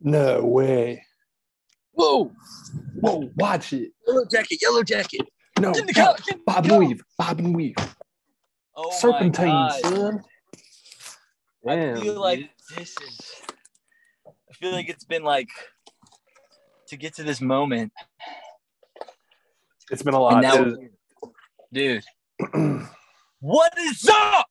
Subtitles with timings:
[0.00, 1.04] No way.
[1.92, 2.32] Whoa!
[3.00, 3.92] Whoa, watch it.
[4.06, 5.22] Yellow jacket, yellow jacket.
[5.58, 6.04] No, In the no.
[6.04, 6.78] car, in the Bob car.
[6.80, 7.02] and weave.
[7.18, 7.74] Bob and weave.
[8.76, 9.92] Oh Serpentine, my God.
[9.92, 10.20] son.
[11.68, 12.48] I feel like dude.
[12.78, 13.20] this is.
[14.26, 15.48] I feel like it's been like
[16.88, 17.92] to get to this moment,
[19.90, 20.32] it's been a lot.
[20.32, 20.90] and now, It
[21.72, 22.04] dude,
[23.40, 24.46] what is up?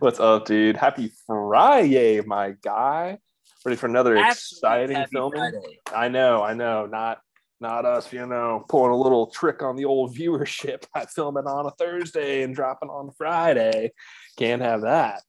[0.00, 0.76] What's up, dude?
[0.76, 3.18] Happy Friday, my guy.
[3.64, 5.62] Ready for another Absolute exciting filming?
[5.94, 6.86] I know, I know.
[6.86, 7.18] Not
[7.60, 11.66] not us, you know, pulling a little trick on the old viewership by filming on
[11.66, 13.92] a Thursday and dropping on Friday.
[14.38, 15.22] Can't have that.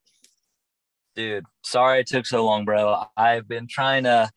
[1.14, 3.04] Dude, sorry it took so long, bro.
[3.18, 4.30] I've been trying to.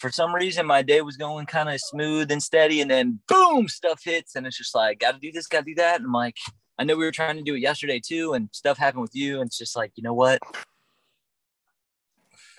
[0.00, 3.68] For some reason, my day was going kind of smooth and steady, and then boom,
[3.68, 5.96] stuff hits, and it's just like, got to do this, got to do that.
[5.96, 6.36] And I'm like,
[6.78, 9.40] I know we were trying to do it yesterday too, and stuff happened with you,
[9.40, 10.40] and it's just like, you know what?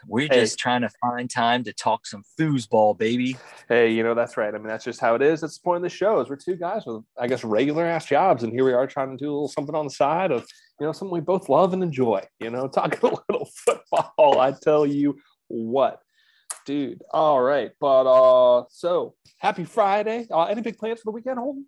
[0.07, 0.41] We're Hey.
[0.41, 3.37] just trying to find time to talk some foosball, baby.
[3.69, 4.53] Hey, you know, that's right.
[4.53, 5.41] I mean, that's just how it is.
[5.41, 8.05] That's the point of the show is we're two guys with, I guess, regular ass
[8.05, 8.43] jobs.
[8.43, 10.45] And here we are trying to do a little something on the side of,
[10.79, 14.39] you know, something we both love and enjoy, you know, talking a little football.
[14.39, 15.17] I tell you
[15.47, 16.01] what,
[16.65, 17.01] dude.
[17.11, 17.71] All right.
[17.79, 20.27] But uh so happy Friday.
[20.31, 21.65] Uh, any big plans for the weekend, Holden?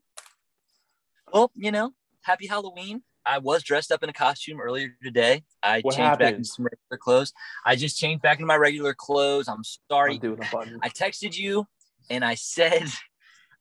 [1.32, 3.04] Well, you know, happy Halloween.
[3.26, 5.44] I was dressed up in a costume earlier today.
[5.62, 6.36] I What changed back happened?
[6.38, 7.34] into some regular clothes.
[7.66, 9.48] I just changed back into my regular clothes.
[9.48, 10.16] I'm sorry.
[10.16, 10.80] I'm doing a button.
[10.84, 11.66] I texted you
[12.10, 12.84] and I said,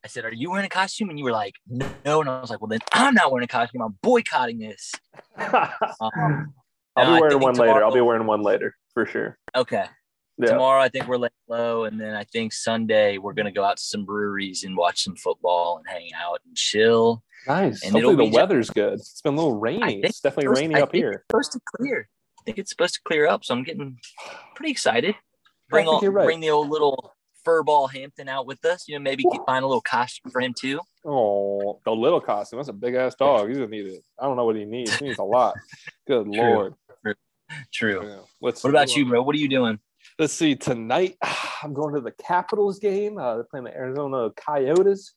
[0.03, 1.09] I said, Are you wearing a costume?
[1.09, 1.85] And you were like, No.
[2.05, 3.81] And I was like, Well, then I'm not wearing a costume.
[3.81, 4.91] I'm boycotting this.
[6.01, 6.53] Um,
[6.95, 7.83] I'll be wearing one later.
[7.83, 9.37] I'll be wearing one later for sure.
[9.55, 9.85] okay.
[10.37, 10.47] Yeah.
[10.47, 11.85] Tomorrow, I think we're laying low.
[11.85, 15.03] And then I think Sunday, we're going to go out to some breweries and watch
[15.03, 17.23] some football and hang out and chill.
[17.47, 17.83] Nice.
[17.83, 18.93] And Hopefully the weather's good.
[18.93, 20.01] It's been a little rainy.
[20.01, 21.11] It's definitely First, rainy I up think here.
[21.11, 22.09] It's supposed to clear.
[22.39, 23.45] I think it's supposed to clear up.
[23.45, 23.99] So I'm getting
[24.55, 25.15] pretty excited.
[25.69, 26.25] Bring, all, right.
[26.25, 28.87] bring the old little furball Hampton out with us.
[28.87, 30.79] You know, maybe find a little costume for him too.
[31.05, 32.59] Oh, the little costume.
[32.59, 33.47] That's a big ass dog.
[33.47, 34.03] He's gonna need it.
[34.19, 34.95] I don't know what he needs.
[34.97, 35.55] He needs a lot.
[36.07, 36.35] Good True.
[36.35, 36.73] lord.
[37.73, 38.07] True.
[38.07, 38.19] Yeah.
[38.41, 39.21] Let's What about you, bro?
[39.23, 39.79] What are you doing?
[40.19, 40.55] Let's see.
[40.55, 41.17] Tonight,
[41.63, 43.17] I'm going to the Capitals game.
[43.17, 45.13] Uh, they're playing the Arizona Coyotes.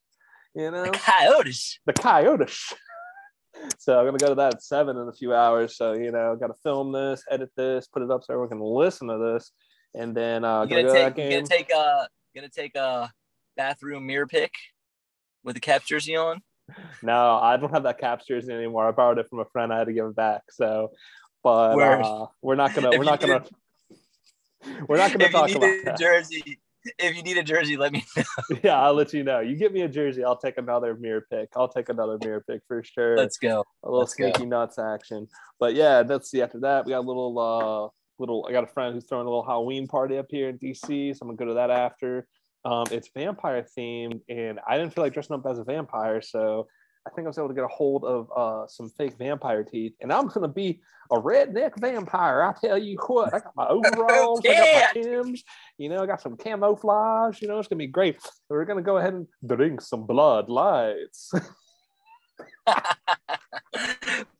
[0.54, 1.78] You know, Coyotes.
[1.86, 2.72] the Coyotes.
[3.78, 5.78] So I'm gonna go to that at seven in a few hours.
[5.78, 8.60] So you know, got to film this, edit this, put it up so everyone can
[8.60, 9.50] listen to this,
[9.94, 11.30] and then uh, You gonna go to that take, game.
[11.30, 13.10] gonna take a gonna take a
[13.56, 14.52] bathroom mirror pick
[15.42, 16.42] with the Caps jersey on.
[17.02, 18.86] No, I don't have that Caps jersey anymore.
[18.86, 19.72] I borrowed it from a friend.
[19.72, 20.42] I had to give it back.
[20.50, 20.92] So,
[21.42, 22.90] but uh, we're not gonna.
[22.98, 23.42] We're not gonna.
[24.88, 25.98] We're not gonna if you talk about a that.
[25.98, 26.58] jersey,
[26.98, 28.22] if you need a jersey, let me know.
[28.62, 29.40] Yeah, I'll let you know.
[29.40, 31.50] You get me a jersey, I'll take another mirror pick.
[31.56, 33.16] I'll take another mirror pick for sure.
[33.16, 33.64] Let's go.
[33.82, 34.24] a little let's go.
[34.24, 35.28] sneaky nuts action.
[35.58, 36.42] But yeah, let's see.
[36.42, 37.88] After that, we got a little uh
[38.18, 38.46] little.
[38.48, 41.18] I got a friend who's throwing a little Halloween party up here in DC, so
[41.22, 42.26] I'm gonna go to that after.
[42.64, 46.66] Um, it's vampire themed, and I didn't feel like dressing up as a vampire, so
[47.06, 49.94] I think I was able to get a hold of uh some fake vampire teeth,
[50.00, 50.80] and I'm gonna be
[51.10, 52.42] a redneck vampire.
[52.42, 55.44] I tell you what, I got my overalls, I got my Timbs,
[55.78, 57.40] you know, I got some camouflage.
[57.40, 58.18] You know, it's gonna be great.
[58.48, 61.32] We're gonna go ahead and drink some blood lights.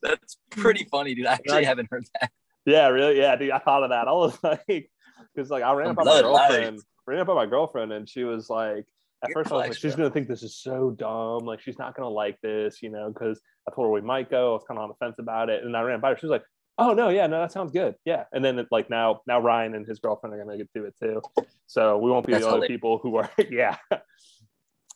[0.02, 1.26] That's pretty funny, dude.
[1.26, 2.30] I actually haven't heard that.
[2.64, 3.18] Yeah, really.
[3.18, 3.50] Yeah, dude.
[3.50, 4.08] I thought of that.
[4.08, 4.90] I was like,
[5.34, 6.48] because like I ran Some up on my blood lights.
[6.48, 8.86] girlfriend, ran up on my girlfriend, and she was like,
[9.22, 11.46] at You're first I was like, she's gonna think this is so dumb.
[11.46, 14.50] Like she's not gonna like this, you know, because I told her we might go.
[14.50, 16.18] I was kind of on the fence about it, and I ran by her.
[16.18, 16.44] She was like,
[16.78, 17.94] oh no, yeah, no, that sounds good.
[18.04, 20.84] Yeah, and then it, like now, now Ryan and his girlfriend are gonna get to
[20.84, 21.22] it too.
[21.66, 23.30] So we won't be That's the only people who are.
[23.50, 23.76] yeah.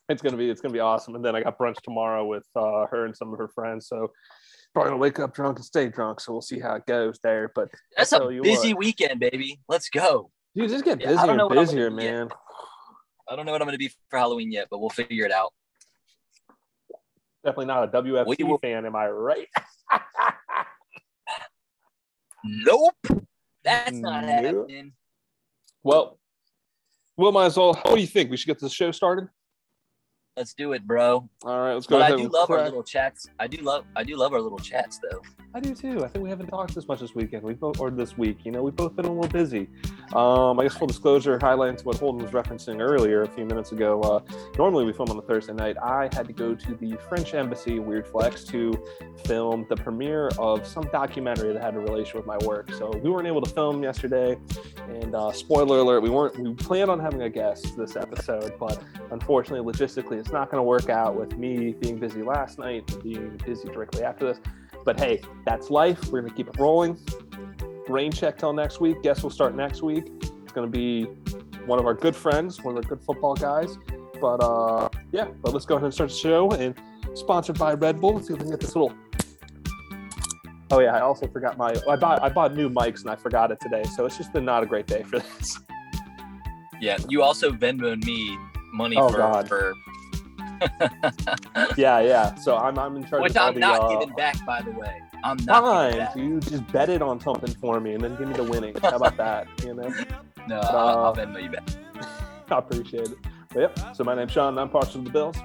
[0.08, 2.86] It's gonna be it's gonna be awesome, and then I got brunch tomorrow with uh,
[2.90, 3.88] her and some of her friends.
[3.88, 4.10] So
[4.74, 6.20] probably gonna wake up drunk and stay drunk.
[6.20, 7.50] So we'll see how it goes there.
[7.54, 8.78] But That's a busy what.
[8.78, 9.60] weekend, baby.
[9.68, 10.30] Let's go.
[10.54, 12.28] Dude, just get Yeah, busier don't and busier, man.
[13.30, 15.30] I don't know what I'm going to be for Halloween yet, but we'll figure it
[15.32, 15.52] out.
[17.44, 19.46] Definitely not a WFC We will- fan, am I right?
[22.44, 22.94] Nope.
[23.62, 24.30] That's not Nope.
[24.70, 24.92] happening.
[25.82, 26.18] well,
[27.18, 27.74] we might as well.
[27.74, 28.30] What do you think?
[28.30, 29.28] We should get the show started.
[30.40, 31.28] Let's do it, bro.
[31.44, 33.28] All right, let's go But I do and love our little chats.
[33.38, 35.20] I do love I do love our little chats though.
[35.52, 36.02] I do too.
[36.04, 37.42] I think we haven't talked as much this weekend.
[37.42, 38.46] We both or this week.
[38.46, 39.68] You know, we've both been a little busy.
[40.14, 44.00] Um, I guess full disclosure, highlights what Holden was referencing earlier a few minutes ago.
[44.00, 44.20] Uh,
[44.56, 45.76] normally we film on a Thursday night.
[45.76, 48.80] I had to go to the French embassy, Weird Flex, to
[49.24, 52.70] film the premiere of some documentary that had a relation with my work.
[52.72, 54.38] So we weren't able to film yesterday.
[54.88, 56.38] And uh, spoiler alert, we weren't.
[56.38, 60.62] We planned on having a guest this episode, but unfortunately, logistically, it's not going to
[60.62, 64.40] work out with me being busy last night and being busy directly after this.
[64.84, 66.10] But hey, that's life.
[66.10, 66.98] We're gonna keep it rolling.
[67.88, 69.02] Rain check till next week.
[69.02, 70.04] Guess we'll start next week.
[70.42, 71.04] It's gonna be
[71.66, 73.76] one of our good friends, one of our good football guys.
[74.20, 76.50] But uh, yeah, but let's go ahead and start the show.
[76.52, 76.74] And
[77.14, 78.14] sponsored by Red Bull.
[78.14, 78.94] Let's see if we can get this little.
[80.70, 81.74] Oh yeah, I also forgot my.
[81.88, 84.44] I bought I bought new mics and I forgot it today, so it's just been
[84.44, 85.58] not a great day for this.
[86.80, 88.38] Yeah, you also Venmoed me
[88.72, 89.48] money Oh, for, God.
[89.48, 89.74] for
[91.76, 92.34] Yeah, yeah.
[92.36, 93.54] So I'm I'm in charge which of all the.
[93.54, 95.00] Which I'm the, not uh, giving back, by the way.
[95.22, 98.34] I'm not Fine, you just bet it on something for me and then give me
[98.34, 98.74] the winning.
[98.82, 99.46] How about that?
[99.64, 99.92] You know,
[100.48, 101.68] No, Uh, I'll, I'll Venmo you back.
[102.50, 103.18] I appreciate it.
[103.50, 103.78] But yep.
[103.94, 104.48] So my name's Sean.
[104.54, 105.36] And I'm partial to the Bills.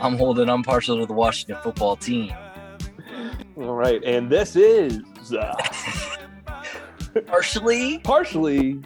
[0.00, 0.50] I'm Holden.
[0.50, 2.32] I'm partial to the Washington football team.
[3.56, 5.00] All right, and this is
[5.32, 5.54] uh,
[7.26, 8.80] Partially partially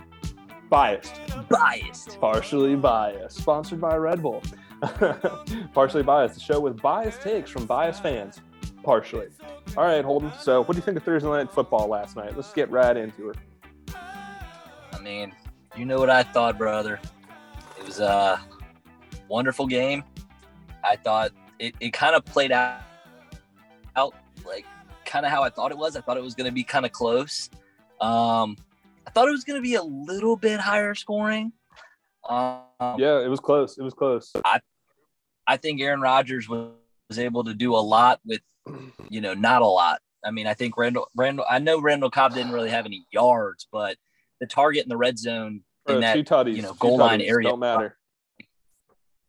[0.68, 1.14] biased.
[1.48, 2.18] Biased.
[2.20, 3.38] Partially biased.
[3.38, 4.42] Sponsored by Red Bull.
[5.74, 6.34] partially biased.
[6.34, 8.40] The show with biased takes from biased fans.
[8.82, 9.28] Partially.
[9.76, 10.32] All right, Holden.
[10.40, 12.36] So, what do you think of Thursday night football last night?
[12.36, 13.36] Let's get right into it.
[13.94, 15.32] I mean,
[15.76, 17.00] you know what I thought, brother.
[17.78, 18.40] It was a
[19.28, 20.04] wonderful game.
[20.84, 22.80] I thought it, it kind of played out,
[23.96, 24.14] out
[24.46, 24.64] like
[25.04, 25.96] kind of how I thought it was.
[25.96, 27.50] I thought it was going to be kind of close.
[28.00, 28.56] Um,
[29.08, 31.50] I thought it was going to be a little bit higher scoring.
[32.28, 32.60] Um,
[32.98, 33.78] Yeah, it was close.
[33.78, 34.30] It was close.
[34.44, 34.60] I
[35.46, 36.72] I think Aaron Rodgers was,
[37.08, 38.42] was able to do a lot with,
[39.08, 40.00] you know, not a lot.
[40.22, 43.66] I mean, I think Randall, Randall, I know Randall Cobb didn't really have any yards,
[43.72, 43.96] but
[44.40, 47.22] the target in the red zone in Uh, that two tutties, you know, goal line
[47.22, 47.48] area.
[47.48, 47.96] don't matter.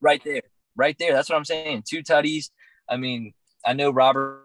[0.01, 0.41] right there,
[0.75, 1.13] right there.
[1.13, 1.83] That's what I'm saying.
[1.87, 2.49] Two tutties.
[2.89, 3.33] I mean,
[3.65, 4.43] I know Robert.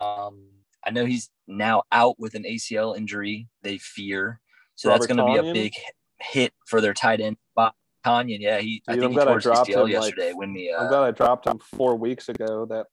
[0.00, 0.55] Um,
[0.86, 3.48] I know he's now out with an ACL injury.
[3.62, 4.40] They fear,
[4.76, 5.72] so that's going to be a big
[6.20, 7.36] hit for their tight end.
[7.56, 7.72] Bob
[8.04, 8.82] Tonyan, yeah, he.
[8.88, 10.56] I think I'm he tore his dropped ACL him, like, yesterday when.
[10.78, 12.66] I'm Uh, glad I dropped him four weeks ago.
[12.66, 12.86] That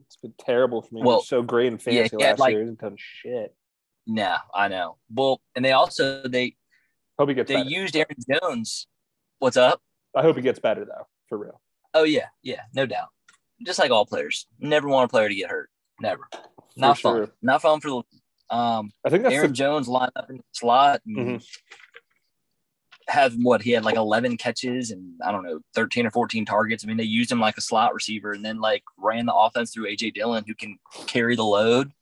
[0.00, 1.00] it's been terrible for me.
[1.02, 2.64] He Well, was so great in yeah, fantasy had, last like- year.
[2.64, 3.54] He's done shit.
[4.06, 4.96] nah, I know.
[5.12, 6.56] Well, and they also they
[7.18, 7.68] Hope he gets they better.
[7.68, 8.86] used Aaron Jones.
[9.40, 9.82] What's up?
[10.14, 11.60] I hope he gets better though, for real.
[11.92, 13.08] Oh yeah, yeah, no doubt.
[13.66, 15.70] Just like all players, never want a player to get hurt.
[16.00, 16.28] Never.
[16.76, 17.32] Not for fun.
[17.42, 18.54] Not fun for the.
[18.56, 21.46] Um, I think that's Aaron the, Jones lined up in the slot and Mhm.
[23.08, 26.84] have what he had like 11 catches and I don't know 13 or 14 targets.
[26.84, 29.72] I mean, they used him like a slot receiver and then like ran the offense
[29.72, 31.92] through AJ Dillon, who can carry the load.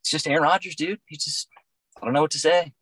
[0.00, 1.00] It's just Aaron Rodgers, dude.
[1.06, 1.48] He just
[2.00, 2.72] I don't know what to say.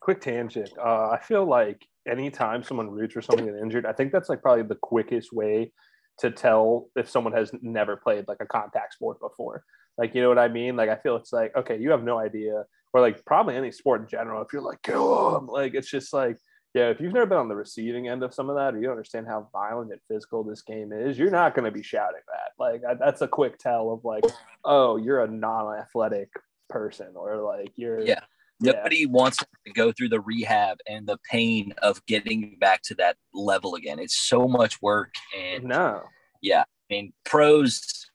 [0.00, 0.70] quick tangent.
[0.78, 4.40] Uh, I feel like anytime someone roots for someone get injured, I think that's like
[4.42, 5.72] probably the quickest way
[6.20, 9.64] to tell if someone has never played like a contact sport before.
[9.96, 10.76] Like, you know what I mean?
[10.76, 14.00] Like, I feel it's like, okay, you have no idea, or like probably any sport
[14.02, 14.42] in general.
[14.42, 16.38] If you're like, kill 'em," like it's just like,
[16.74, 18.84] yeah, if you've never been on the receiving end of some of that, or you
[18.84, 22.20] don't understand how violent and physical this game is, you're not going to be shouting
[22.28, 22.52] that.
[22.58, 24.24] Like, that's a quick tell of like,
[24.64, 26.30] oh, you're a non-athletic
[26.68, 28.20] person, or like you're, Yeah.
[28.60, 28.72] Yeah.
[28.72, 33.16] Nobody wants to go through the rehab and the pain of getting back to that
[33.32, 33.98] level again.
[33.98, 36.02] It's so much work and no.
[36.42, 38.10] yeah, I mean, pros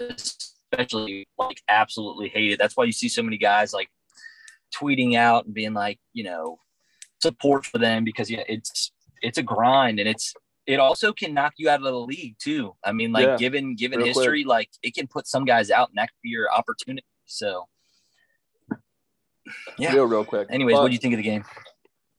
[0.00, 2.58] especially like absolutely hate it.
[2.58, 3.88] That's why you see so many guys like
[4.74, 6.58] tweeting out and being like, you know,
[7.20, 8.92] support for them because yeah, it's
[9.22, 10.34] it's a grind and it's
[10.66, 12.74] it also can knock you out of the league too.
[12.84, 15.98] I mean, like Yeah, given given history, like it can put some guys out and
[15.98, 17.06] that could be your opportunity.
[17.26, 17.68] So
[19.78, 19.92] yeah.
[19.92, 20.48] real real quick.
[20.50, 21.44] Anyways, what do you think of the game?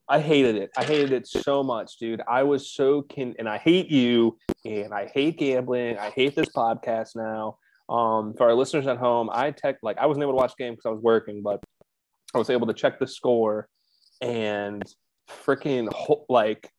[0.08, 0.70] I hated it.
[0.76, 2.22] I hated it so much, dude.
[2.26, 5.98] I was so kin and I hate you and I hate gambling.
[5.98, 7.58] I hate this podcast now.
[7.90, 10.64] Um, for our listeners at home, I tech like I wasn't able to watch the
[10.64, 11.62] game because I was working, but
[12.34, 13.68] I was able to check the score
[14.22, 14.82] and
[15.28, 15.92] freaking
[16.28, 16.70] like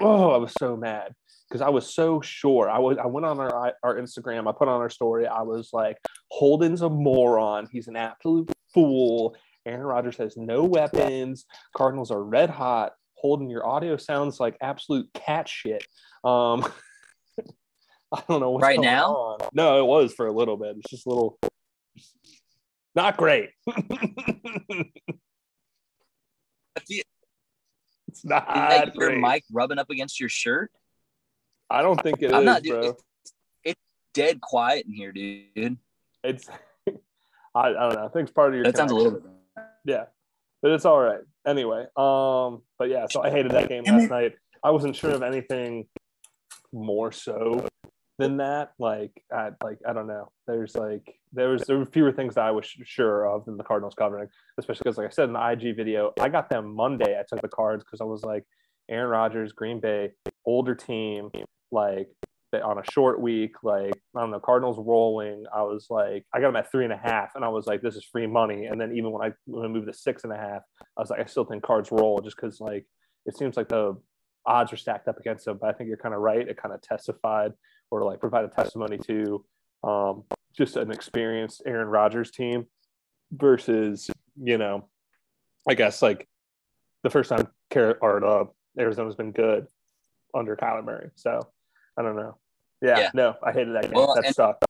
[0.00, 1.14] oh, I was so mad
[1.48, 2.68] because I was so sure.
[2.68, 5.70] I was I went on our our Instagram, I put on our story, I was
[5.72, 5.98] like,
[6.30, 9.36] Holden's a moron, he's an absolute fool.
[9.66, 11.44] Aaron Rodgers has no weapons.
[11.76, 12.92] Cardinals are red hot.
[13.14, 15.84] Holden your audio sounds like absolute cat shit.
[16.24, 16.64] Um,
[18.12, 19.12] I don't know what's Right going now?
[19.14, 19.38] on.
[19.52, 20.76] No, it was for a little bit.
[20.78, 21.38] It's just a little,
[22.94, 23.50] not great.
[26.88, 29.20] it's not Is that your great.
[29.20, 30.70] mic rubbing up against your shirt?
[31.70, 32.82] I don't think it is, I'm not bro.
[32.82, 32.94] doing-
[34.14, 35.78] Dead quiet in here, dude.
[36.22, 36.46] It's,
[36.86, 36.92] I,
[37.54, 38.04] I don't know.
[38.04, 38.64] I think it's part of your.
[38.64, 39.22] That sounds a little bit.
[39.84, 40.04] Yeah,
[40.62, 41.20] but it's all right.
[41.46, 44.34] Anyway, um, but yeah, so I hated that game last night.
[44.64, 45.86] I wasn't sure of anything
[46.72, 47.66] more so
[48.18, 48.72] than that.
[48.78, 50.30] Like, I like I don't know.
[50.46, 53.64] There's like there was there were fewer things that I was sure of than the
[53.64, 57.18] Cardinals covering, especially because like I said in the IG video, I got them Monday.
[57.18, 58.44] I took the cards because I was like
[58.88, 60.10] Aaron Rodgers, Green Bay,
[60.44, 61.30] older team,
[61.70, 62.08] like
[62.60, 65.44] on a short week, like I don't know, Cardinals rolling.
[65.54, 67.80] I was like, I got them at three and a half, and I was like,
[67.80, 68.66] this is free money.
[68.66, 70.62] And then even when I when I moved to six and a half,
[70.96, 72.86] I was like, I still think Cards roll just because like
[73.24, 73.96] it seems like the
[74.44, 75.58] odds are stacked up against them.
[75.60, 76.46] But I think you're kind of right.
[76.46, 77.52] It kind of testified
[77.90, 79.44] or like provided testimony to
[79.84, 80.24] um,
[80.56, 82.66] just an experienced Aaron Rodgers team
[83.30, 84.88] versus you know,
[85.68, 86.28] I guess like
[87.02, 88.44] the first time Car- or uh,
[88.78, 89.66] Arizona's been good
[90.34, 91.10] under Kyler Murray.
[91.16, 91.40] So
[91.96, 92.36] I don't know.
[92.82, 93.10] Yeah, yeah.
[93.14, 93.92] no, I hated that game.
[93.94, 94.64] Well, that sucked.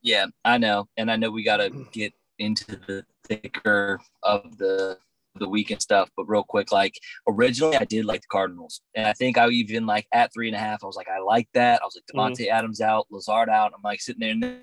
[0.00, 4.98] Yeah, I know, and I know we got to get into the thicker of the
[5.36, 6.94] the weekend stuff, but real quick, like
[7.26, 10.56] originally I did like the Cardinals, and I think I even like at three and
[10.56, 11.80] a half, I was like, I like that.
[11.82, 12.54] I was like Davante mm-hmm.
[12.54, 13.72] Adams out, Lazard out.
[13.74, 14.58] I'm like sitting there in the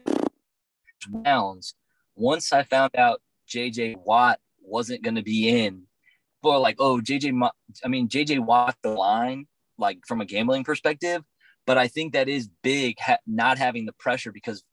[1.10, 1.76] rounds.
[2.16, 5.84] Once I found out JJ Watt wasn't going to be in,
[6.42, 7.50] for like, oh, JJ,
[7.84, 11.24] I mean JJ Watt the line, like from a gambling perspective,
[11.70, 14.64] but I think that is big ha- not having the pressure because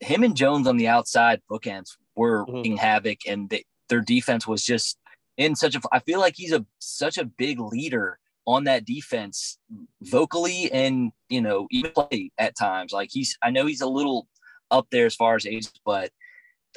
[0.00, 2.74] him and Jones on the outside bookends were mm-hmm.
[2.74, 4.98] havoc, and they, their defense was just
[5.38, 5.80] in such a.
[5.92, 9.56] I feel like he's a such a big leader on that defense,
[10.02, 12.92] vocally and you know even play at times.
[12.92, 14.28] Like he's, I know he's a little
[14.70, 16.10] up there as far as age, but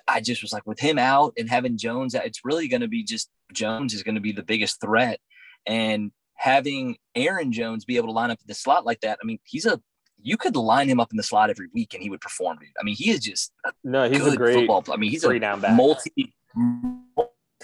[0.08, 3.04] I just was like with him out and having Jones, it's really going to be
[3.04, 5.20] just Jones is going to be the biggest threat,
[5.66, 9.20] and having Aaron Jones be able to line up in the slot like that.
[9.22, 9.80] I mean, he's a
[10.22, 12.58] you could line him up in the slot every week and he would perform.
[12.60, 12.70] Dude.
[12.80, 13.52] I mean, he is just
[13.84, 14.84] no, he's a great football.
[14.92, 15.76] I mean, he's a down back.
[15.76, 16.34] multi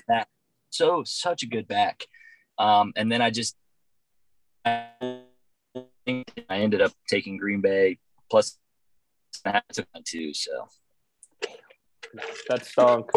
[0.08, 0.27] back.
[0.70, 2.03] So such a good back.
[2.58, 3.55] Um, and then I just
[4.65, 5.22] I
[6.50, 7.98] ended up taking Green Bay
[8.29, 8.58] plus
[9.46, 10.34] I took that too.
[10.34, 10.67] So
[12.50, 13.10] that stunk.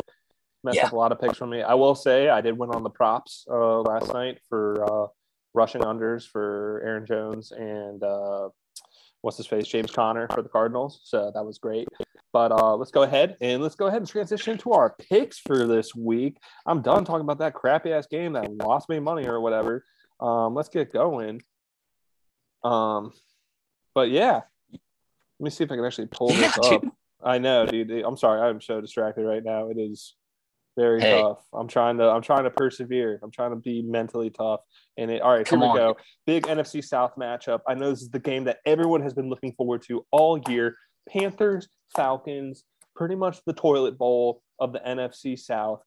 [0.62, 0.86] Messed yeah.
[0.86, 1.62] up a lot of picks for me.
[1.62, 5.06] I will say I did win on the props uh, last night for uh,
[5.54, 8.48] rushing unders for Aaron Jones and uh,
[9.22, 11.00] what's his face, James Conner for the Cardinals.
[11.04, 11.88] So that was great.
[12.32, 15.66] But uh, let's go ahead and let's go ahead and transition to our picks for
[15.66, 16.38] this week.
[16.66, 19.84] I'm done talking about that crappy ass game that lost me money or whatever.
[20.20, 21.40] Um, let's get going.
[22.62, 23.12] Um,
[23.94, 24.80] but yeah, let
[25.44, 26.84] me see if I can actually pull this up.
[27.22, 27.90] I know, dude.
[28.04, 28.40] I'm sorry.
[28.40, 29.70] I'm so distracted right now.
[29.70, 30.14] It is
[30.78, 31.20] very hey.
[31.20, 31.44] tough.
[31.52, 33.18] I'm trying to I'm trying to persevere.
[33.22, 34.60] I'm trying to be mentally tough.
[34.96, 35.94] And it, all right, Come here we on.
[35.94, 35.96] go.
[36.26, 37.60] Big NFC South matchup.
[37.66, 40.76] I know this is the game that everyone has been looking forward to all year.
[41.08, 45.80] Panthers, Falcons, pretty much the toilet bowl of the NFC South.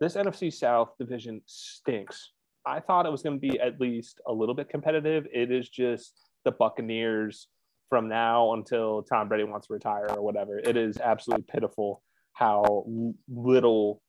[0.00, 2.32] This NFC South division stinks.
[2.66, 5.26] I thought it was going to be at least a little bit competitive.
[5.32, 6.14] It is just
[6.44, 7.48] the Buccaneers
[7.88, 10.58] from now until Tom Brady wants to retire or whatever.
[10.58, 12.02] It is absolutely pitiful
[12.34, 12.84] how
[13.28, 14.00] little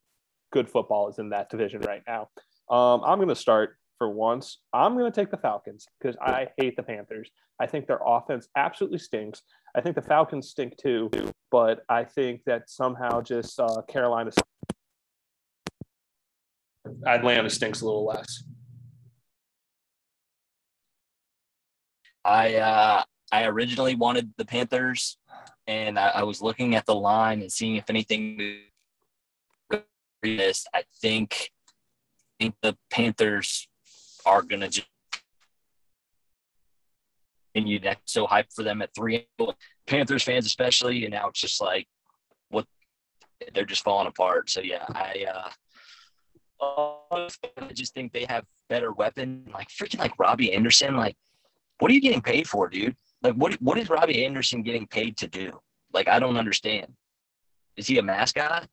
[0.52, 2.30] good football is in that division right now.
[2.70, 4.60] Um, I'm going to start for once.
[4.74, 7.30] I'm going to take the Falcons because I hate the Panthers.
[7.60, 9.42] I think their offense absolutely stinks.
[9.76, 11.12] I think the Falcons stink too,
[11.52, 14.32] but I think that somehow just uh, Carolina,
[17.06, 18.44] Atlanta stinks a little less.
[22.26, 25.18] I uh, I originally wanted the Panthers,
[25.68, 28.62] and I, I was looking at the line and seeing if anything
[30.22, 31.52] this, I think,
[32.40, 33.68] I think the Panthers
[34.26, 34.88] are going to just
[37.54, 39.28] continue that so hyped for them at three.
[39.88, 41.88] Panthers fans, especially, and now it's just like
[42.50, 42.66] what
[43.54, 44.50] they're just falling apart.
[44.50, 45.50] So yeah, I uh,
[46.62, 49.50] I just think they have better weapon.
[49.54, 50.96] Like freaking like Robbie Anderson.
[50.96, 51.16] Like,
[51.80, 52.96] what are you getting paid for, dude?
[53.24, 55.60] Like, what what is Robbie Anderson getting paid to do?
[55.92, 56.94] Like, I don't understand.
[57.76, 58.68] Is he a mascot?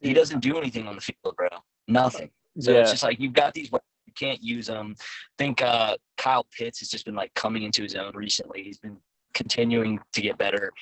[0.00, 1.48] He doesn't do anything on the field, bro.
[1.88, 2.30] Nothing.
[2.58, 2.80] So yeah.
[2.80, 3.70] it's just like you've got these.
[3.70, 4.96] You can't use them.
[4.98, 5.04] I
[5.38, 8.62] think uh, Kyle Pitts has just been like coming into his own recently.
[8.62, 8.96] He's been
[9.34, 10.72] continuing to get better.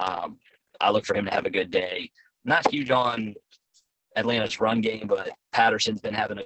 [0.00, 0.38] Um,
[0.80, 2.10] I look for him to have a good day.
[2.44, 3.34] Not huge on
[4.16, 6.44] Atlanta's run game, but Patterson's been having a,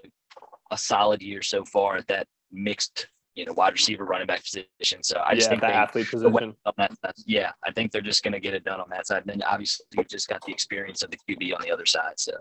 [0.70, 5.02] a solid year so far at that mixed you know, wide receiver, running back position.
[5.02, 6.54] So I just yeah, think the they, athlete position.
[6.76, 9.22] That, yeah, I think they're just going to get it done on that side.
[9.22, 12.18] And then obviously you just got the experience of the QB on the other side.
[12.18, 12.32] So.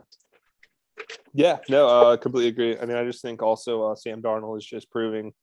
[1.33, 2.77] Yeah, no, uh, completely agree.
[2.77, 5.33] I mean, I just think also uh, Sam Darnold is just proving.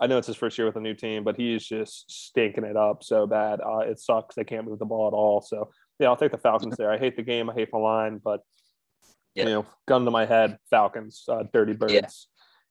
[0.00, 2.76] I know it's his first year with a new team, but he's just stinking it
[2.76, 3.60] up so bad.
[3.60, 4.34] Uh, it sucks.
[4.34, 5.40] They can't move the ball at all.
[5.40, 6.90] So yeah, I'll take the Falcons there.
[6.90, 7.48] I hate the game.
[7.48, 8.40] I hate the line, but
[9.34, 9.44] yeah.
[9.44, 11.92] you know, gun to my head, Falcons, uh, dirty birds.
[11.92, 12.08] Yeah.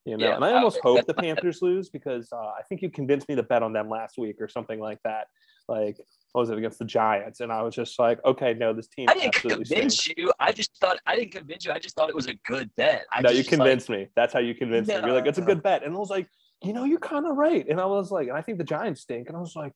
[0.06, 2.90] You know, yeah, and I almost hope the Panthers lose because uh, I think you
[2.90, 5.28] convinced me to bet on them last week or something like that.
[5.70, 5.98] Like,
[6.34, 7.40] what was it against the Giants?
[7.40, 9.08] And I was just like, okay, no, this team.
[9.10, 10.08] I didn't convince stinks.
[10.18, 10.34] you.
[10.42, 11.72] I just thought I didn't convince you.
[11.72, 13.06] I just thought it was a good bet.
[13.14, 14.08] I no, you convinced like, me.
[14.14, 15.00] That's how you convinced no.
[15.00, 15.08] me.
[15.08, 16.28] You're like, it's a good bet, and I was like,
[16.64, 17.66] you know, you're kind of right.
[17.68, 19.28] And I was like, and I think the Giants stink.
[19.28, 19.74] And I was like,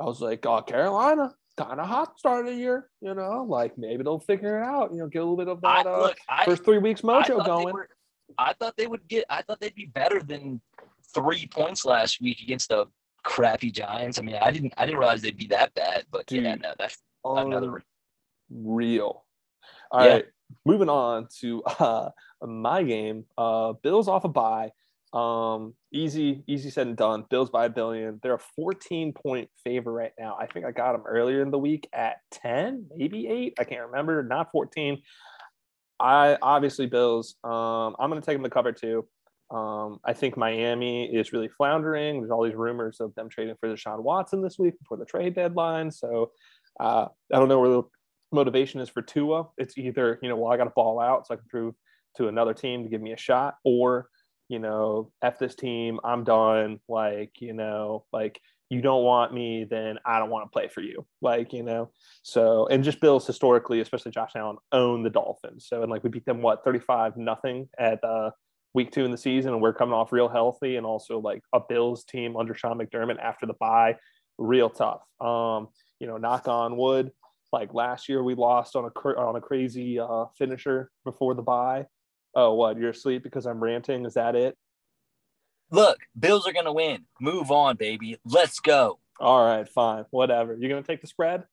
[0.00, 3.76] I was like, oh, Carolina, kind of hot start of the year, you know, like
[3.76, 5.98] maybe they'll figure it out, you know, get a little bit of that I, uh,
[5.98, 7.74] look, I, first three weeks mojo going.
[7.74, 7.88] were-
[8.38, 9.24] I thought they would get.
[9.30, 10.60] I thought they'd be better than
[11.14, 12.86] three points last week against the
[13.24, 14.18] crappy Giants.
[14.18, 14.74] I mean, I didn't.
[14.76, 16.04] I didn't realize they'd be that bad.
[16.10, 16.62] But yeah, Dude.
[16.62, 17.82] no, that's another.
[18.50, 19.24] real.
[19.92, 20.54] All right, Yeah.
[20.64, 22.10] moving on to uh,
[22.42, 23.24] my game.
[23.36, 24.70] Uh, Bills off a bye.
[25.12, 27.24] Um, easy, easy said and done.
[27.28, 28.20] Bills by a billion.
[28.22, 30.36] They're a 14 point favor right now.
[30.40, 33.54] I think I got them earlier in the week at 10, maybe eight.
[33.58, 34.22] I can't remember.
[34.22, 35.02] Not 14.
[36.00, 37.36] I obviously Bills.
[37.44, 39.06] Um, I'm going to take them to cover two.
[39.50, 42.20] Um, I think Miami is really floundering.
[42.20, 45.34] There's all these rumors of them trading for Deshaun Watson this week before the trade
[45.34, 45.90] deadline.
[45.90, 46.30] So
[46.78, 47.82] uh, I don't know where the
[48.32, 49.48] motivation is for Tua.
[49.58, 51.74] It's either, you know, well, I got to ball out so I can prove
[52.16, 54.08] to another team to give me a shot, or,
[54.48, 56.80] you know, F this team, I'm done.
[56.88, 58.40] Like, you know, like
[58.70, 61.04] you don't want me, then I don't want to play for you.
[61.20, 61.90] Like, you know,
[62.22, 65.66] so, and just Bills historically, especially Josh Allen, own the Dolphins.
[65.68, 68.30] So, and like we beat them, what, 35 nothing at uh,
[68.72, 71.60] week two in the season, and we're coming off real healthy, and also like a
[71.68, 73.96] Bills team under Sean McDermott after the bye,
[74.38, 75.02] real tough.
[75.20, 77.10] Um, you know, knock on wood.
[77.52, 81.86] Like last year, we lost on a on a crazy uh, finisher before the bye.
[82.36, 82.78] Oh, what?
[82.78, 84.06] You're asleep because I'm ranting?
[84.06, 84.56] Is that it?
[85.70, 87.04] Look, Bills are gonna win.
[87.20, 88.18] Move on, baby.
[88.24, 88.98] Let's go.
[89.18, 90.54] All right, fine, whatever.
[90.58, 91.44] You're gonna take the spread?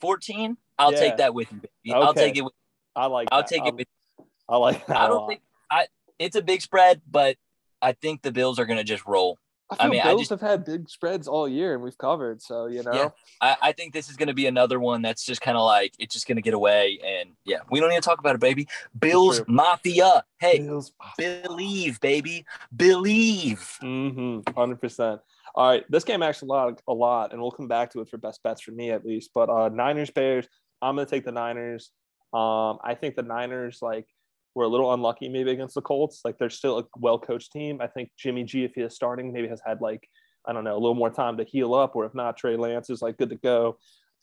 [0.00, 0.56] 14.
[0.78, 0.98] I'll Yeah.
[1.00, 1.94] take that with you, baby.
[1.94, 2.42] I'll take it.
[2.42, 2.52] With,
[2.96, 3.28] I like.
[3.30, 3.48] I'll that.
[3.48, 4.26] take I'm- it with.
[4.48, 4.86] I like.
[4.86, 5.86] That I don't think I.
[6.18, 7.36] It's a big spread, but
[7.80, 9.38] I think the Bills are gonna just roll.
[9.70, 12.42] I, feel I mean, Bills have had big spreads all year, and we've covered.
[12.42, 13.08] So you know, Yeah.
[13.40, 15.94] I, I think this is going to be another one that's just kind of like
[15.98, 18.40] it's just going to get away, and yeah, we don't need to talk about it,
[18.40, 18.66] baby.
[18.98, 19.42] Bills.
[19.46, 20.92] Mafia, hey, Bills.
[21.16, 23.78] believe, baby, believe.
[23.82, 24.52] Mm-hmm.
[24.58, 25.20] Hundred percent.
[25.54, 28.08] All right, this game actually a lot, a lot, and we'll come back to it
[28.08, 29.30] for best bets for me at least.
[29.34, 30.46] But uh, Niners Bears,
[30.80, 31.90] I'm gonna take the Niners.
[32.32, 34.06] Um, I think the Niners like
[34.54, 36.20] were a little unlucky maybe against the Colts.
[36.24, 37.80] Like they're still a well coached team.
[37.80, 40.08] I think Jimmy G, if he is starting, maybe has had like
[40.46, 42.90] I don't know a little more time to heal up, or if not, Trey Lance
[42.90, 43.78] is like good to go.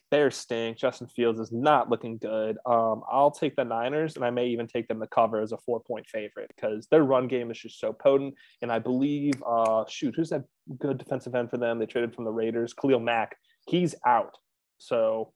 [0.10, 0.78] Bears stink.
[0.78, 2.58] Justin Fields is not looking good.
[2.66, 5.58] Um, I'll take the Niners, and I may even take them to cover as a
[5.58, 8.34] four point favorite because their run game is just so potent.
[8.62, 10.46] And I believe, uh, shoot, who's that
[10.80, 11.78] good defensive end for them?
[11.78, 13.36] They traded from the Raiders, Khalil Mack.
[13.68, 14.38] He's out.
[14.78, 15.34] So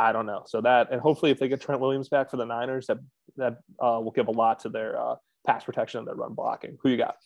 [0.00, 0.44] I don't know.
[0.46, 2.98] So that, and hopefully, if they get Trent Williams back for the Niners, that
[3.36, 6.78] that uh, will give a lot to their uh, pass protection and their run blocking.
[6.82, 7.16] Who you got?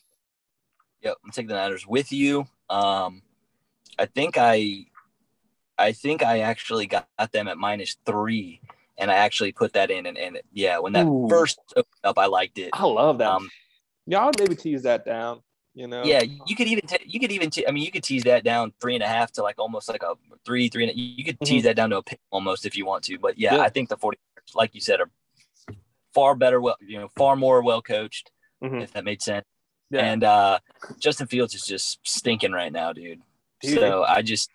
[1.02, 2.48] Yep, I'm taking the Niners with you.
[2.68, 3.22] Um,
[3.96, 4.86] I think I,
[5.78, 8.60] I think I actually got them at minus three,
[8.98, 11.28] and I actually put that in, and, and yeah, when that Ooh.
[11.30, 12.70] first opened up, I liked it.
[12.72, 13.30] I love that.
[13.30, 13.50] Um,
[14.06, 15.42] yeah, I would maybe tease that down.
[15.74, 16.04] You know?
[16.04, 18.72] Yeah, you could even te- you could even I mean you could tease that down
[18.80, 20.14] three and a half to like almost like a
[20.46, 22.86] three three and a- you could tease that down to a pick almost if you
[22.86, 23.18] want to.
[23.18, 23.58] But yeah, Mm-hmm.
[23.58, 23.64] Yeah.
[23.64, 24.18] I think the 40
[24.54, 25.10] like you said are
[26.14, 28.30] far better well you know far more well coached
[28.62, 28.82] Mhm.
[28.82, 29.44] if that made sense.
[29.90, 30.00] Yeah.
[30.04, 30.58] And uh
[30.98, 33.20] Justin Fields is just stinking right now, dude.
[33.60, 33.78] Dude.
[33.78, 34.50] So I just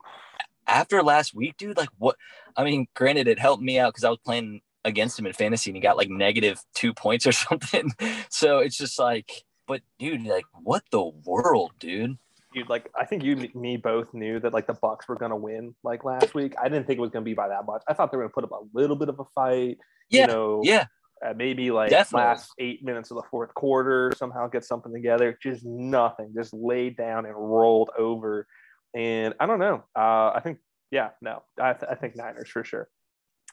[0.67, 2.15] after last week, dude, like what
[2.55, 5.69] I mean, granted it helped me out because I was playing against him in fantasy
[5.71, 7.91] and he got like negative two points or something.
[8.29, 12.17] So it's just like, but dude, like what the world, dude?
[12.53, 15.37] Dude, like I think you and me both knew that like the Bucs were gonna
[15.37, 16.55] win like last week.
[16.59, 17.83] I didn't think it was gonna be by that much.
[17.87, 19.77] I thought they were gonna put up a little bit of a fight.
[20.09, 20.85] Yeah, you know, yeah.
[21.23, 22.25] uh, maybe like Definitely.
[22.25, 25.37] last eight minutes of the fourth quarter, somehow get something together.
[25.41, 28.47] Just nothing, just laid down and rolled over.
[28.95, 29.83] And I don't know.
[29.95, 30.57] Uh, I think,
[30.89, 32.89] yeah, no, I, th- I think Niners for sure.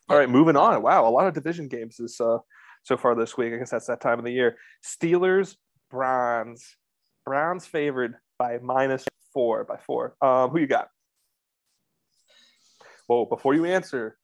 [0.08, 0.80] All right, moving on.
[0.80, 2.38] Wow, a lot of division games is uh,
[2.84, 3.52] so far this week.
[3.52, 4.56] I guess that's that time of the year.
[4.82, 5.56] Steelers,
[5.90, 6.76] Browns.
[7.24, 10.16] Browns favored by minus four by four.
[10.20, 10.88] Um, who you got?
[13.08, 14.18] Well, before you answer,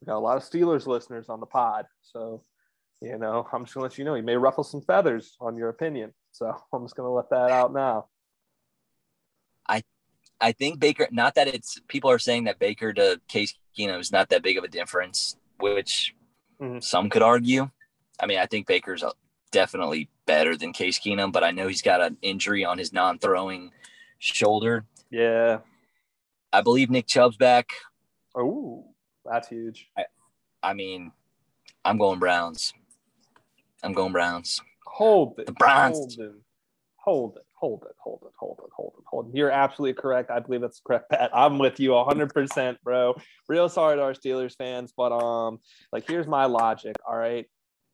[0.00, 1.86] we got a lot of Steelers listeners on the pod.
[2.02, 2.42] So,
[3.00, 5.68] you know, I'm just gonna let you know you may ruffle some feathers on your
[5.68, 6.12] opinion.
[6.32, 8.06] So I'm just gonna let that out now.
[9.68, 9.82] I
[10.40, 11.08] I think Baker.
[11.10, 14.58] Not that it's people are saying that Baker to Case Keenum is not that big
[14.58, 16.14] of a difference, which
[16.60, 16.82] Mhm.
[16.82, 17.70] some could argue.
[18.20, 19.04] I mean, I think Baker's
[19.50, 23.72] definitely better than Case Keenum, but I know he's got an injury on his non-throwing
[24.18, 24.84] shoulder.
[25.10, 25.58] Yeah.
[26.52, 27.70] I believe Nick Chubb's back.
[28.36, 29.88] Oh, that's huge.
[29.96, 30.04] I
[30.62, 31.12] I mean,
[31.84, 32.72] I'm going Browns.
[33.82, 34.60] I'm going Browns.
[34.86, 35.46] Hold it.
[35.46, 36.16] The Browns.
[36.16, 36.32] Hold it.
[36.96, 37.42] Hold it.
[37.54, 37.94] Hold it.
[38.02, 38.32] Hold it.
[38.38, 38.70] Hold it.
[38.74, 39.04] Hold it.
[39.06, 39.36] Hold it.
[39.36, 40.30] You're absolutely correct.
[40.30, 41.30] I believe that's correct bet.
[41.32, 43.14] I'm with you 100%, bro.
[43.48, 45.58] Real sorry to our Steelers fans, but um,
[45.92, 46.96] like here's my logic.
[47.08, 47.46] All right.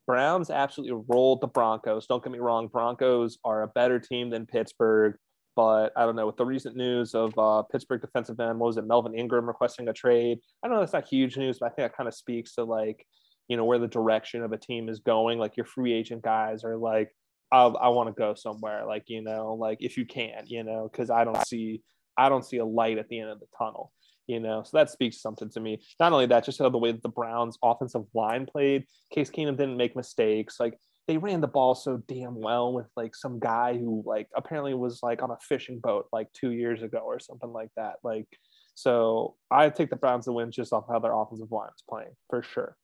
[0.07, 2.07] Browns absolutely rolled the Broncos.
[2.07, 2.69] Don't get me wrong.
[2.69, 5.17] Broncos are a better team than Pittsburgh.
[5.57, 6.27] But I don't know.
[6.27, 9.88] With the recent news of uh, Pittsburgh defensive end, what was it, Melvin Ingram requesting
[9.88, 10.38] a trade?
[10.62, 12.64] I don't know that's not huge news, but I think that kind of speaks to
[12.64, 13.07] like,
[13.47, 15.38] you know, where the direction of a team is going.
[15.38, 17.11] Like your free agent guys are like,
[17.53, 18.85] I, I want to go somewhere.
[18.85, 21.83] Like, you know, like if you can, you know, because I don't see,
[22.19, 23.93] I don't see a light at the end of the tunnel.
[24.26, 25.82] You know, so that speaks something to me.
[26.00, 28.87] Not only that, just how the way that the Browns' offensive line played.
[29.12, 30.58] Case Keenum didn't make mistakes.
[30.58, 34.72] Like they ran the ball so damn well with like some guy who like apparently
[34.72, 37.96] was like on a fishing boat like two years ago or something like that.
[38.02, 38.26] Like,
[38.74, 42.16] so I take the Browns to win just off how their offensive line is playing
[42.30, 42.76] for sure.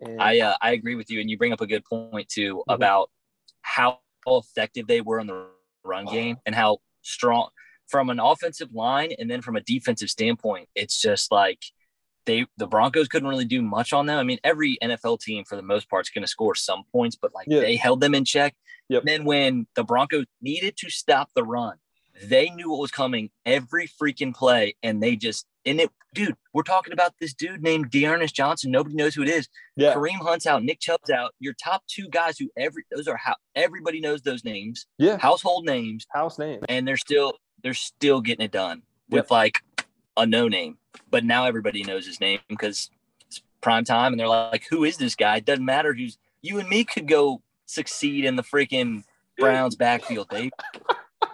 [0.00, 2.56] And I uh, I agree with you, and you bring up a good point too
[2.56, 2.72] mm-hmm.
[2.72, 3.10] about
[3.62, 5.46] how effective they were in the
[5.84, 7.48] run game and how strong
[7.88, 10.68] from an offensive line and then from a defensive standpoint.
[10.74, 11.60] It's just like
[12.26, 14.18] they the Broncos couldn't really do much on them.
[14.18, 17.16] I mean, every NFL team for the most part is going to score some points,
[17.16, 17.60] but like yeah.
[17.60, 18.54] they held them in check.
[18.90, 19.02] Yep.
[19.04, 21.76] then when the Broncos needed to stop the run,
[22.22, 26.34] they knew what was coming every freaking play, and they just and it, dude.
[26.54, 28.70] We're talking about this dude named D'Ernest Johnson.
[28.70, 29.48] Nobody knows who it is.
[29.76, 29.94] Yeah.
[29.94, 30.64] Kareem Hunt's out.
[30.64, 31.34] Nick Chubb's out.
[31.38, 34.86] Your top two guys who every those are how everybody knows those names.
[34.98, 36.06] Yeah, household names.
[36.12, 36.64] House names.
[36.68, 39.22] And they're still they're still getting it done yep.
[39.22, 39.62] with like
[40.16, 40.78] a no name,
[41.10, 42.90] but now everybody knows his name because
[43.26, 46.18] it's prime time, and they're like, "Who is this guy?" It doesn't matter who's.
[46.40, 49.02] You and me could go succeed in the freaking
[49.38, 50.52] Browns backfield, Dave.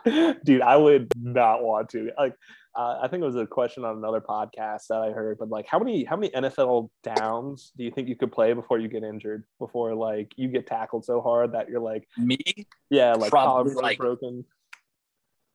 [0.45, 2.11] Dude, I would not want to.
[2.19, 2.37] Like,
[2.77, 5.67] uh, I think it was a question on another podcast that I heard, but like,
[5.67, 9.05] how many how many NFL downs do you think you could play before you get
[9.05, 9.45] injured?
[9.59, 12.39] Before like you get tackled so hard that you're like me?
[12.91, 14.45] Yeah, like probably like broken.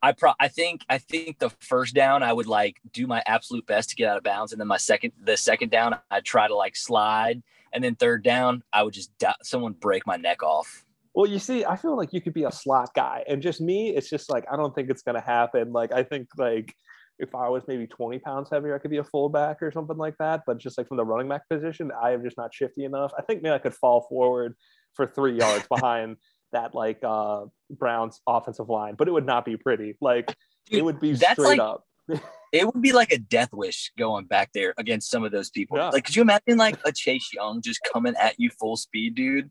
[0.02, 3.66] I pro I think I think the first down I would like do my absolute
[3.66, 6.48] best to get out of bounds, and then my second the second down I'd try
[6.48, 9.12] to like slide, and then third down I would just
[9.44, 10.86] someone break my neck off.
[11.14, 13.96] Well, you see, I feel like you could be a slot guy, and just me,
[13.96, 15.74] it's just like I don't think it's gonna happen.
[15.74, 16.74] Like I think like
[17.20, 20.16] if I was maybe 20 pounds heavier, I could be a fullback or something like
[20.20, 20.44] that.
[20.48, 23.12] But just like from the running back position, I am just not shifty enough.
[23.18, 24.56] I think maybe I could fall forward
[24.94, 26.16] for three yards behind
[26.52, 29.96] that like uh Browns offensive line, but it would not be pretty.
[30.02, 30.36] Like
[30.68, 31.86] Dude, it would be straight like, up.
[32.52, 35.78] it would be like a death wish going back there against some of those people.
[35.78, 35.90] Yeah.
[35.90, 39.50] Like, could you imagine like a Chase Young just coming at you full speed, dude?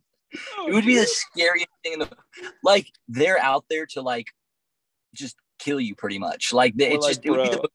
[0.58, 2.08] Oh, it would be the scariest thing in the
[2.62, 4.26] like they're out there to like
[5.14, 6.52] just kill you pretty much.
[6.52, 7.68] Like it's like, just it would be the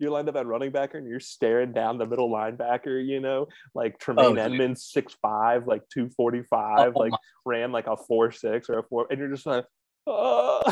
[0.00, 3.48] you lined up at running back and you're staring down the middle linebacker, you know,
[3.74, 7.18] like oh, Tremaine oh, Edmunds, six five, like two forty five, oh, like my.
[7.44, 9.64] ran like a four six or a four, and you're just like,
[10.06, 10.62] oh.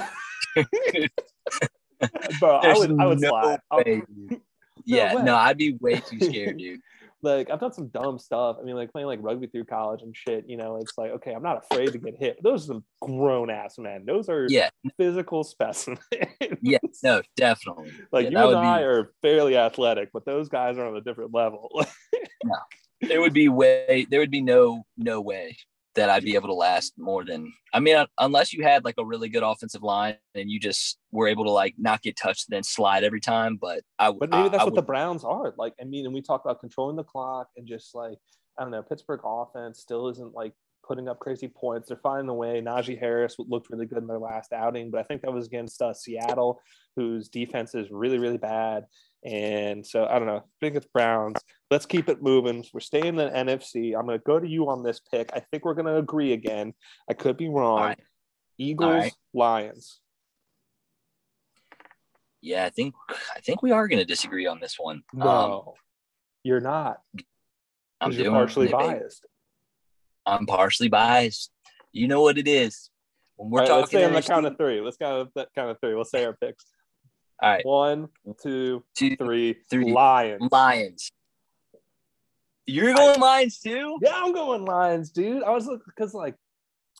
[2.40, 3.60] bro, I would, I would no slide.
[3.72, 4.02] Way,
[4.84, 6.80] yeah, no, I'd be way too scared, dude
[7.24, 8.56] like I've done some dumb stuff.
[8.60, 10.44] I mean, like playing like rugby through college and shit.
[10.48, 12.42] You know, it's like okay, I'm not afraid to get hit.
[12.42, 14.04] Those are some grown ass men.
[14.06, 16.04] Those are yeah physical specimens.
[16.62, 17.92] yeah, no, definitely.
[18.12, 18.84] Like yeah, you and I be...
[18.84, 21.70] are fairly athletic, but those guys are on a different level.
[22.44, 22.56] no,
[23.00, 24.06] there would be way.
[24.10, 25.56] There would be no no way
[25.94, 29.04] that I'd be able to last more than I mean, unless you had like a
[29.04, 32.62] really good offensive line and you just were able to like not get touched then
[32.62, 33.56] slide every time.
[33.56, 34.20] But I would.
[34.20, 35.74] but maybe that's I, what I the Browns are like.
[35.80, 38.18] I mean, and we talk about controlling the clock and just like
[38.58, 40.52] I don't know, Pittsburgh offense still isn't like
[40.86, 41.88] putting up crazy points.
[41.88, 42.60] They're finding the way.
[42.60, 45.80] Najee Harris looked really good in their last outing, but I think that was against
[45.80, 46.60] uh, Seattle,
[46.96, 48.86] whose defense is really really bad.
[49.24, 50.36] And so I don't know.
[50.36, 51.40] I think it's Browns.
[51.70, 52.64] Let's keep it moving.
[52.72, 53.98] We're staying in the NFC.
[53.98, 55.30] I'm going to go to you on this pick.
[55.32, 56.74] I think we're going to agree again.
[57.08, 57.80] I could be wrong.
[57.80, 58.00] Right.
[58.58, 59.12] Eagles, right.
[59.32, 60.00] Lions.
[62.42, 65.02] Yeah, I think I think we are going to disagree on this one.
[65.14, 65.74] No, um,
[66.42, 66.98] you're not.
[68.02, 69.24] I'm you're partially biased.
[70.26, 71.50] I'm partially biased.
[71.92, 72.90] You know what it is.
[73.36, 74.80] When we're right, talking, let's say on the count of three.
[74.82, 75.94] Let's count that count of three.
[75.94, 76.66] Let's say our picks.
[77.42, 77.66] All right.
[77.66, 78.08] One,
[78.42, 79.92] two, two three, three.
[79.92, 80.48] Lions.
[80.50, 81.10] Lions.
[82.66, 83.98] You're going I, Lions too?
[84.00, 85.42] Yeah, I'm going Lions, dude.
[85.42, 86.34] I was because like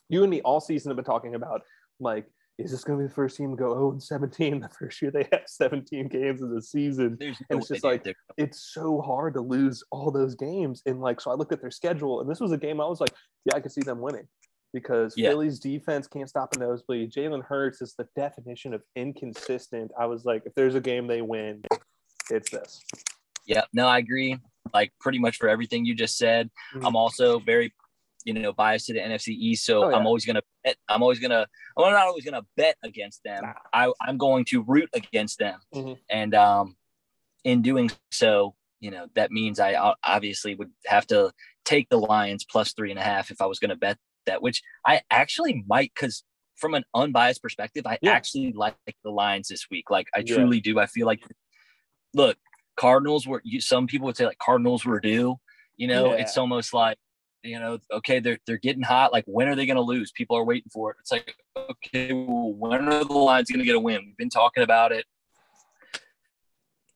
[0.09, 1.61] you and me all season have been talking about
[1.99, 4.69] like, is this going to be the first team to go 0 and 17 the
[4.69, 7.17] first year they have 17 games in the season?
[7.19, 8.05] No and it's just like
[8.37, 10.81] it's so hard to lose all those games.
[10.85, 13.01] And like, so I looked at their schedule, and this was a game I was
[13.01, 13.13] like,
[13.45, 14.27] yeah, I could see them winning
[14.75, 15.29] because yeah.
[15.29, 17.09] Philly's defense can't stop a nosebleed.
[17.09, 19.89] Jalen Hurts is the definition of inconsistent.
[19.97, 21.63] I was like, if there's a game they win,
[22.29, 22.83] it's this.
[23.45, 24.37] Yeah, no, I agree.
[24.73, 26.49] Like pretty much for everything you just said.
[26.75, 26.85] Mm-hmm.
[26.85, 27.73] I'm also very,
[28.25, 29.95] you know, biased to the NFC East, so oh, yeah.
[29.95, 30.75] I'm always gonna bet.
[30.89, 31.47] I'm always gonna.
[31.77, 33.43] I'm not always gonna bet against them.
[33.43, 33.53] Nah.
[33.71, 35.93] I, I'm going to root against them, mm-hmm.
[36.09, 36.75] and um,
[37.45, 41.31] in doing so, you know, that means I obviously would have to
[41.63, 44.41] take the Lions plus three and a half if I was going to bet that,
[44.41, 46.23] which I actually might because
[46.55, 48.11] from an unbiased perspective, I Yeah.
[48.11, 49.89] actually like the Lions this week.
[49.89, 50.35] Like I Yeah.
[50.35, 50.79] truly do.
[50.79, 51.23] I feel like,
[52.13, 52.37] look,
[52.77, 53.41] Cardinals were.
[53.43, 55.39] You, some people would say like Cardinals were due.
[55.77, 56.21] You know, Yeah.
[56.21, 56.97] it's almost like,
[57.43, 59.11] you know, okay, they're they're getting hot.
[59.13, 60.11] Like when are they going to lose?
[60.11, 60.97] People are waiting for it.
[61.01, 64.01] It's like, okay, well, when are the Lions going to get a win?
[64.05, 65.05] We've been talking about it.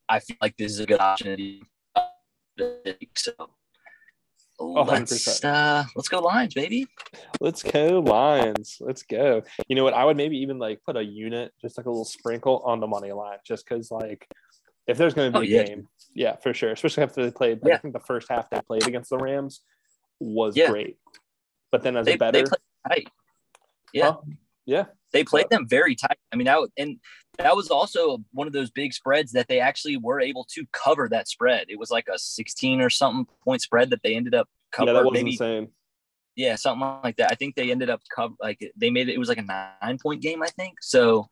[0.07, 1.63] I feel like this is a good opportunity.
[3.15, 3.33] So
[4.59, 5.45] let's 100%.
[5.45, 6.87] uh, let's go Lions, baby.
[7.39, 8.77] Let's go Lions.
[8.79, 9.41] Let's go.
[9.67, 9.93] You know what?
[9.93, 12.87] I would maybe even like put a unit, just like a little sprinkle on the
[12.87, 14.27] money line, just because like
[14.87, 15.63] if there's going to be Oh, a yeah.
[15.67, 16.71] game, yeah, for sure.
[16.71, 17.59] Especially after they played.
[17.63, 19.61] like, I think the first half they played against the Rams
[20.19, 20.69] was Yeah.
[20.69, 20.97] great.
[21.71, 23.07] But then as They, a better, they played tight.
[23.93, 24.17] Yeah, Huh?
[24.69, 26.17] Yeah, they played So- them very tight.
[26.31, 26.97] I mean, that and
[27.37, 31.07] that was also one of those big spreads that they actually were able to cover
[31.09, 31.67] that spread.
[31.69, 34.95] It was like a 16 or something point spread that they ended up covering.
[34.95, 35.69] yeah, that was maybe insane.
[36.35, 37.31] yeah, something like that.
[37.31, 39.15] I think they ended up cover like they made it.
[39.15, 39.41] It was like a
[39.81, 40.75] nine point game, I think.
[40.81, 41.27] So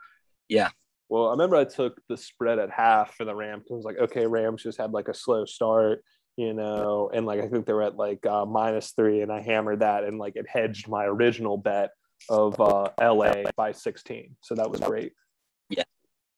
[0.49, 0.69] yeah.
[1.09, 3.65] Well, I remember I took the spread at half for the Rams.
[3.71, 6.03] I was like, okay, Rams just had like a slow start,
[6.35, 9.41] you know, and like I think they were at like uh, minus three, and I
[9.41, 11.91] hammered that, and like it hedged my original bet
[12.29, 14.35] of uh, LA by 16.
[14.41, 15.13] So that was great.
[15.69, 15.83] Yeah.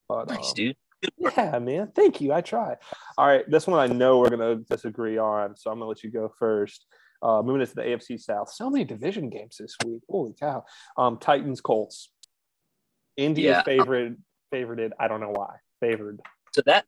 [0.08, 0.76] But, nice, um, dude.
[1.18, 1.92] Yeah, man.
[1.96, 2.34] Thank you.
[2.34, 2.76] I try.
[3.18, 3.50] All right.
[3.50, 5.56] This one I know we're going to disagree on.
[5.56, 6.86] So I'm going to let you go first.
[7.22, 8.50] Uh, moving into the AFC South.
[8.52, 10.02] So many division games this week.
[10.10, 10.64] Holy cow.
[10.98, 12.12] Um, Titans, Colts.
[13.18, 13.62] Indy Yeah.
[13.64, 14.16] favorite,
[14.54, 14.92] favorited.
[15.00, 15.58] I don't know why.
[15.82, 16.22] Favored.
[16.54, 16.86] So that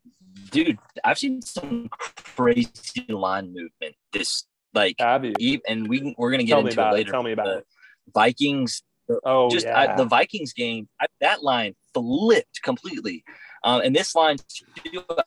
[0.52, 1.90] dude, I've seen some
[2.36, 3.96] crazy line movement.
[4.14, 5.62] This like Have you?
[5.68, 7.12] and we, we're gonna get Tell into it later.
[7.12, 7.68] Tell me about it.
[8.14, 8.84] Vikings
[9.26, 9.94] Oh, just yeah.
[9.94, 13.24] I, the Vikings game, I, that line flipped completely.
[13.64, 14.38] Um, and this line,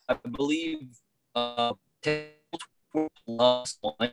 [0.09, 0.87] I believe,
[1.35, 1.73] uh,
[3.27, 4.11] plus one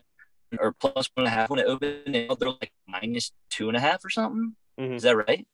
[0.58, 3.76] or plus one and a half when it opened, and they're like minus two and
[3.76, 4.56] a half or something.
[4.78, 4.96] Mhm.
[4.96, 5.46] Is that right?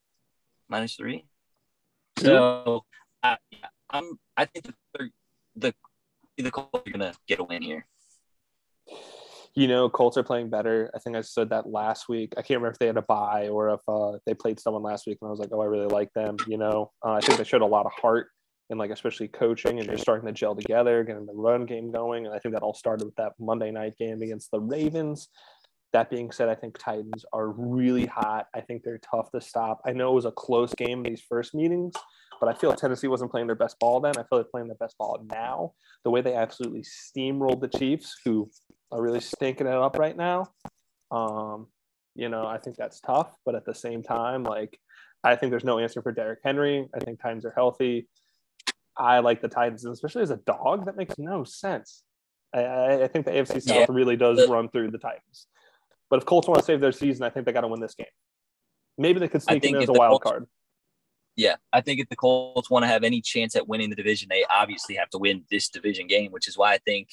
[0.69, 1.27] Minus three.
[2.19, 2.85] So,
[3.23, 4.19] I, yeah, I'm.
[4.37, 5.11] I think the
[5.57, 5.75] the
[6.37, 7.87] the Colts are gonna get a win here.
[9.55, 10.91] You know, Colts are playing better.
[10.95, 12.33] I think I said that last week.
[12.37, 15.07] I can't remember if they had a bye or if uh, they played someone last
[15.07, 16.37] week, and I was like, oh, I really like them.
[16.47, 18.29] You know, uh, I think they showed a lot of heart
[18.71, 22.27] and like especially coaching, and they're starting to gel together, getting the run game going.
[22.27, 25.29] And I think that all started with that Monday night game against the Ravens.
[25.95, 28.47] That being said, I think Titans are really hot.
[28.55, 29.81] I think they're tough to stop.
[29.87, 31.95] I know it was a close game these first meetings,
[32.41, 34.13] but I feel Tennessee wasn't playing their best ball then.
[34.19, 35.73] I feel like playing their best ball now.
[36.05, 38.51] The way they absolutely steamrolled the Chiefs, who
[38.91, 40.51] are really stinking it up right now.
[41.11, 41.67] Um,
[42.15, 44.79] you know, I think that's tough, but at the same time, like
[45.23, 46.89] I think there's no answer for Derrick Henry.
[46.95, 48.09] I think Titans are healthy.
[48.97, 52.03] I like the Titans, especially as a dog, that makes no sense.
[52.55, 53.87] I, I, think the AFC South Yeah.
[53.91, 55.47] really does run through the Titans.
[56.11, 57.95] But if Colts want to save their season, I think they got to win this
[57.95, 58.07] game.
[58.97, 60.47] Maybe they could sneak in as a wild Colts- card.
[61.37, 64.29] Yeah, I think if the Colts want to have any chance at winning the division,
[64.29, 67.11] they obviously have to win this division game, which is why I think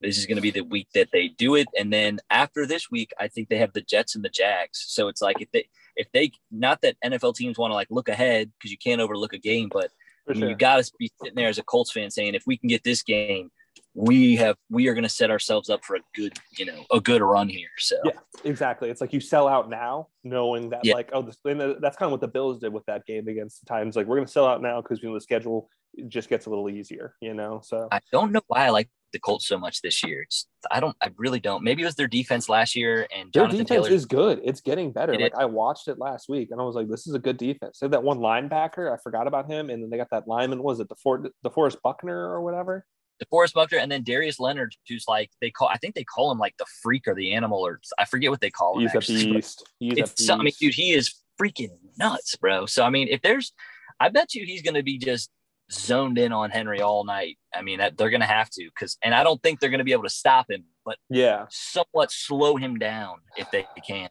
[0.00, 1.68] this is going to be the week that they do it.
[1.78, 4.84] And then after this week, I think they have the Jets and the Jags.
[4.88, 8.08] So it's like if they if they not that NFL teams want to like look
[8.08, 9.90] ahead because you can't overlook a game, but
[10.28, 10.50] I mean, sure.
[10.50, 12.84] you got to be sitting there as a Colts fan saying if we can get
[12.84, 13.50] this game,
[13.94, 17.00] we have we are going to set ourselves up for a good you know a
[17.00, 17.68] good run here.
[17.78, 18.12] So Yeah.
[18.44, 18.88] Exactly.
[18.88, 20.94] It's like you sell out now, knowing that Yeah.
[20.94, 23.28] like oh, this, and uh, that's kind of what the Bills did with that game
[23.28, 23.96] against the Titans.
[23.96, 25.68] Like we're going to sell out now because you know the schedule
[26.08, 27.60] just gets a little easier, you know.
[27.64, 30.22] So I don't know why I like the Colts so much this year.
[30.22, 31.62] It's I don't I really don't.
[31.64, 33.94] Maybe it was their defense last year and their Jonathan defense Taylor.
[33.96, 34.40] is good.
[34.44, 35.12] It's getting better.
[35.12, 37.36] It like I watched it last week, and I was like, this is a good
[37.36, 37.78] defense.
[37.78, 38.92] They had that one linebacker.
[38.92, 40.62] I forgot about him, and then they got that lineman.
[40.62, 42.84] Was it the Fort DeForest Buckner or whatever?
[43.22, 46.38] DeForest Buckner and then Darius Leonard, who's like they call I think they call him
[46.38, 48.80] like the freak or the animal or I forget what they call him.
[48.82, 49.68] He's a actually, but beast.
[49.78, 52.64] He's a It's so- I mean, dude, he is freaking nuts, bro.
[52.66, 53.52] So I mean, if there's,
[53.98, 55.30] I bet you he's gonna be just
[55.72, 57.38] zoned in on Henry all night.
[57.54, 59.92] I mean, that they're gonna have to because, and I don't think they're gonna be
[59.92, 64.08] able to stop him, but yeah, somewhat slow him down if they can.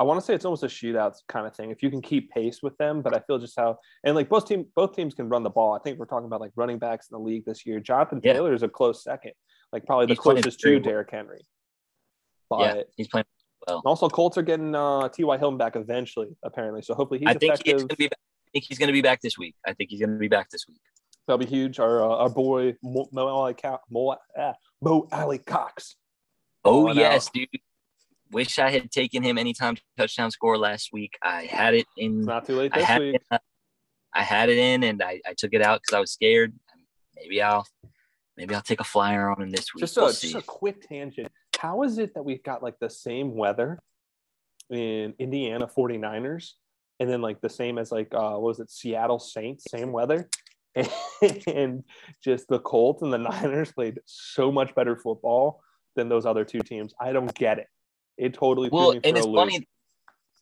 [0.00, 1.72] I want to say it's almost a shootout kind of thing.
[1.72, 4.46] If you can keep pace with them, but I feel just how and like both
[4.46, 5.72] team both teams can run the ball.
[5.74, 7.80] I think we're talking about like running backs in the league this year.
[7.80, 8.34] Jonathan Yeah.
[8.34, 9.32] Taylor is a close second,
[9.72, 10.78] like probably the He's closest to.
[10.78, 11.40] Derrick Henry.
[12.48, 13.26] But yeah, he's playing.
[13.66, 13.82] well.
[13.84, 15.36] also Colts are getting uh, T.Y.
[15.36, 16.80] Hilton back eventually, apparently.
[16.82, 17.88] So hopefully he's I think he's effective.
[17.88, 18.08] gonna be.
[18.08, 18.18] Back.
[18.58, 19.54] I think he's gonna be back this week.
[19.64, 20.80] I think he's gonna be back this week.
[21.28, 21.78] That'll be huge.
[21.78, 23.54] Our uh, our boy Mo, Mo, Ali,
[23.88, 25.94] Mo, ah, Mo Alie-Cox.
[26.64, 27.34] Oh yes, out.
[27.34, 27.48] dude.
[28.32, 31.12] Wish I had taken him anytime touchdown score last week.
[31.22, 33.14] I had it in It's not too late I this had week.
[33.14, 33.38] it, uh,
[34.12, 36.52] I had it in, and I, I took it out because I was scared.
[37.14, 37.64] Maybe I'll
[38.36, 39.82] maybe I'll take a flyer on him this week.
[39.82, 41.28] Just we'll a just a quick tangent.
[41.56, 43.78] How is it that we've got like the same weather
[44.68, 46.54] in Indiana 49ers
[47.00, 50.28] and then like the same as like uh, what was it Seattle Saints, same weather,
[51.46, 51.84] and
[52.22, 55.60] just the Colts and the Niners played so much better football
[55.96, 56.94] than those other two teams.
[57.00, 57.66] I don't get it.
[58.16, 59.68] It totally well, and it's funny.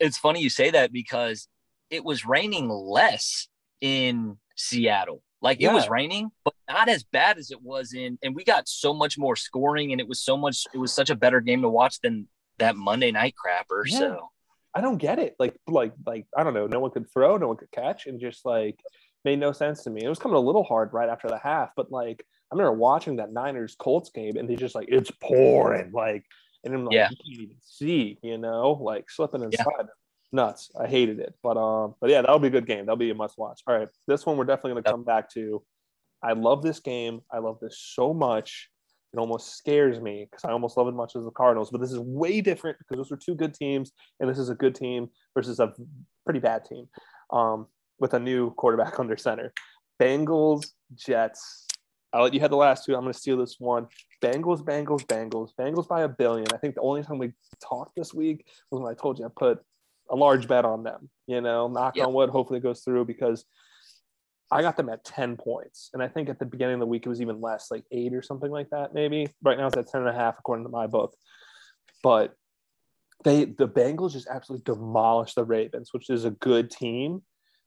[0.00, 1.48] It's funny you say that because
[1.90, 3.48] it was raining less
[3.80, 5.22] in Seattle.
[5.42, 5.70] Like yeah.
[5.70, 8.18] it was raining, but not as bad as it was in.
[8.22, 10.64] And we got so much more scoring, and it was so much.
[10.72, 13.84] It was such a better game to watch than that Monday night crapper.
[13.86, 13.98] Yeah.
[13.98, 14.30] So
[14.76, 15.34] I don't get it.
[15.38, 16.66] Like, like, like I don't know.
[16.66, 18.78] No one could throw, no one could catch, and just like
[19.24, 20.04] made no sense to me.
[20.04, 23.16] It was coming a little hard right after the half, but like I remember watching
[23.16, 26.24] that Niners Colts game, and they just like it's pouring, like,
[26.64, 27.08] and I'm like, yeah.
[27.10, 29.64] you can't even see, you know, like slipping inside.
[29.78, 29.84] Yeah
[30.32, 30.70] nuts.
[30.78, 32.86] I hated it, but um, but yeah, that'll be a good game.
[32.86, 33.62] That'll be a must watch.
[33.66, 35.62] All right, this one we're definitely going to come back to.
[36.22, 37.20] I love this game.
[37.30, 38.70] I love this so much.
[39.12, 41.70] It almost scares me because I almost love it as much as the Cardinals.
[41.70, 44.54] But this is way different because those are two good teams, and this is a
[44.54, 45.72] good team versus a
[46.24, 46.86] pretty bad team
[47.32, 47.66] um,
[47.98, 49.52] with a new quarterback under center.
[50.00, 51.66] Bengals, Jets.
[52.12, 52.94] I'll let you have the last two.
[52.94, 53.88] I'm going to steal this one.
[54.22, 56.46] Bengals, Bengals, Bengals, Bengals by a billion.
[56.54, 59.28] I think the only time we talked this week was when I told you I
[59.36, 59.60] put
[60.10, 61.10] a large bet on them.
[61.26, 62.06] You know, knock yep.
[62.06, 63.44] on wood, hopefully it goes through because
[64.50, 65.90] I got them at 10 points.
[65.92, 68.14] And I think at the beginning of the week it was even less, like eight
[68.14, 69.26] or something like that, maybe.
[69.42, 71.14] Right now it's at 10 and a half according to my book.
[72.02, 72.34] But
[73.24, 77.22] they the Bengals just absolutely demolished the Ravens, which is a good team.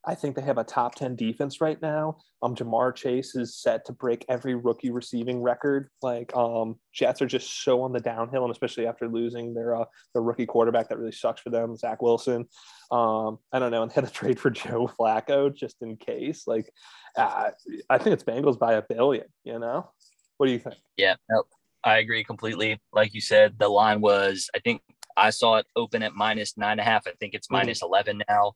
[0.06, 2.18] I think they have a top 10 defense right now.
[2.42, 5.90] Um, Ja'Marr Chase is set to break every rookie receiving record.
[6.02, 9.86] Like, um, Jets are just so on the downhill, and especially after losing their uh,
[10.14, 12.48] their rookie quarterback that really sucks for them, Zach Wilson.
[12.92, 16.44] Um, I don't know, and they had to trade for Joe Flacco just in case.
[16.48, 16.72] Like,
[17.18, 17.52] uh,
[17.90, 19.26] I think it's Bengals by a billion.
[19.44, 19.90] You know,
[20.38, 20.78] what do you think?
[20.98, 21.48] Yeah, nope.
[21.84, 22.80] I agree completely.
[22.94, 24.82] Like you said, the line was, I think
[25.16, 27.08] I saw it open at minus nine and a half.
[27.08, 27.58] I think it's mm-hmm.
[27.58, 28.54] minus 11 now.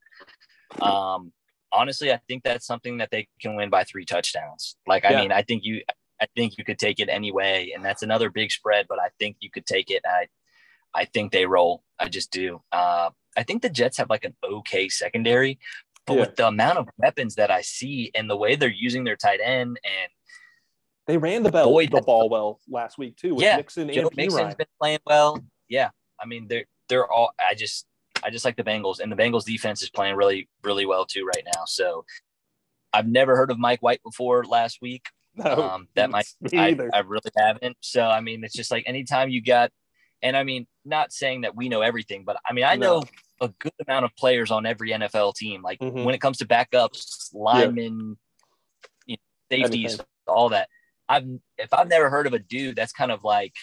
[0.81, 1.31] Um,
[1.71, 4.75] honestly, I think that's something that they can win by three touchdowns.
[4.87, 5.21] Like, I yeah.
[5.21, 5.81] mean, I think you,
[6.21, 8.85] I think you could take it anyway, and that's another big spread.
[8.87, 10.03] But I think you could take it.
[10.05, 10.27] I,
[10.93, 11.83] I think they roll.
[11.99, 12.61] I just do.
[12.71, 15.59] Uh, I think the Jets have like an okay secondary,
[16.05, 16.19] but yeah.
[16.21, 19.39] with the amount of weapons that I see and the way they're using their tight
[19.43, 20.11] end and
[21.07, 23.35] they ran the ball, Boyd, the ball well last week too.
[23.35, 25.37] With yeah, Mixon Joe and Mixon's been playing well.
[25.67, 27.33] Yeah, I mean they're they're all.
[27.39, 27.85] I just
[28.23, 31.25] I just like the Bengals, and the Bengals defense is playing really, really well too
[31.25, 31.63] right now.
[31.65, 32.05] So
[32.93, 35.05] I've never heard of Mike White before last week.
[35.35, 37.75] No, um, that might I, I, really haven't.
[37.79, 39.71] So I mean, it's just like anytime you got,
[40.21, 43.01] and I mean, not saying that we know everything, but I mean, I know
[43.41, 45.63] a good amount of players on every NFL team.
[45.63, 46.03] Like mm-hmm.
[46.03, 48.15] when it comes to backups, linemen,
[49.07, 49.15] yeah.
[49.15, 49.17] you
[49.49, 50.05] know, safeties, Anything.
[50.27, 50.69] all that.
[51.09, 51.25] I've
[51.57, 53.53] if I've never heard of a dude that's kind of like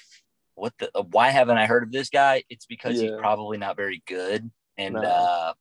[0.61, 2.45] what the uh, why haven't I heard of this guy?
[2.51, 3.11] It's because yeah.
[3.11, 4.51] he's probably not very good.
[4.77, 5.03] And no.
[5.03, 5.53] uh,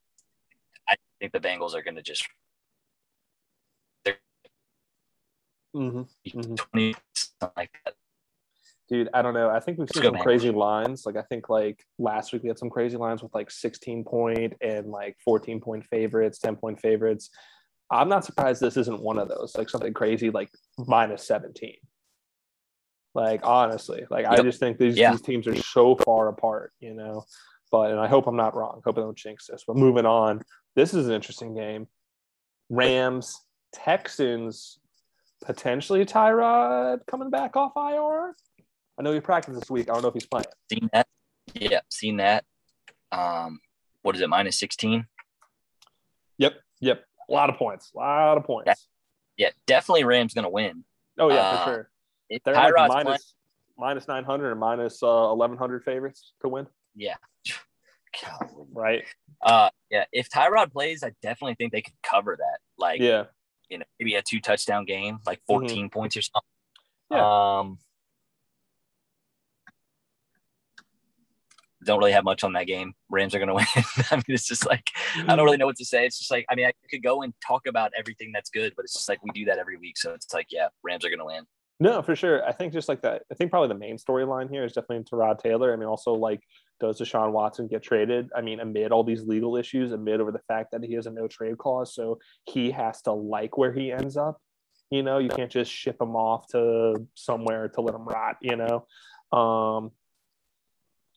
[0.88, 2.28] I think the Bengals are going to just
[5.76, 6.02] mm-hmm.
[6.28, 7.46] mm-hmm.
[7.56, 7.94] like that.
[8.90, 9.50] Dude, I don't know.
[9.50, 11.06] I think we've seen some crazy lines.
[11.06, 14.54] Like I think like last week we had some crazy lines with like 16 point
[14.62, 17.30] and like 14 point favorites, 10 point favorites.
[17.92, 19.56] I'm not surprised this isn't one of those.
[19.56, 21.76] Like something crazy like minus 17.
[23.16, 24.40] Like honestly, like yep.
[24.40, 25.12] I just think these, yeah.
[25.12, 27.26] these teams are so far apart, you know.
[27.72, 28.82] But and I hope I'm not wrong.
[28.84, 29.64] Hope I don't jinx this.
[29.66, 30.42] But moving on,
[30.76, 31.88] this is an interesting game.
[32.70, 33.40] Rams,
[33.74, 34.80] Texans,
[35.44, 38.36] potentially Tyrod coming back off IR.
[38.98, 39.90] I know he practiced this week.
[39.90, 40.46] I don't know if he's playing.
[40.72, 41.08] Seen that?
[41.54, 42.46] Yeah, seen that.
[43.12, 43.60] Um,
[44.02, 44.30] what is it?
[44.30, 45.08] Minus sixteen.
[46.38, 47.04] Yep, yep.
[47.30, 47.92] A lot of points.
[47.96, 48.88] A lot of points.
[49.38, 50.84] Yeah, yeah definitely Rams gonna win.
[51.18, 51.90] Oh yeah, uh, for sure.
[52.30, 53.34] They're Tyrod's like minus,
[53.78, 56.68] minus 900 and minus, uh, 1100 favorites to win.
[56.96, 57.16] Yeah.
[58.74, 59.04] right.
[59.42, 60.06] Uh, yeah.
[60.12, 62.60] If Tyrod plays, I definitely think they could cover that.
[62.78, 63.26] Like, yeah,
[63.70, 65.68] you know, maybe a two touchdown game, like mm-hmm.
[65.68, 65.88] 14 mm-hmm.
[65.88, 66.42] points or something.
[67.12, 67.60] Yeah.
[67.60, 67.80] Um,
[71.84, 72.94] don't really have much on that game.
[73.10, 73.66] Rams are going to win.
[74.12, 74.90] I mean, it's just like
[75.28, 76.06] I don't really know what to say.
[76.06, 78.84] It's just like I mean, I could go and talk about everything that's good, but
[78.84, 79.98] it's just like we do that every week.
[79.98, 81.46] So it's like, yeah, Rams are going to win.
[81.82, 82.46] No, for sure.
[82.46, 83.24] I think just like that.
[83.32, 85.72] I think probably the main storyline here is definitely Tyrod Taylor.
[85.72, 86.42] I mean, also like,
[86.82, 88.30] does Deshaun Watson get traded?
[88.36, 91.12] I mean, amid all these legal issues, amid over the fact that he has a
[91.12, 94.42] no trade clause, so he has to like where he ends up.
[94.92, 98.38] You know, you can't just ship him off to somewhere to let him rot.
[98.42, 98.86] You know,
[99.32, 99.92] um,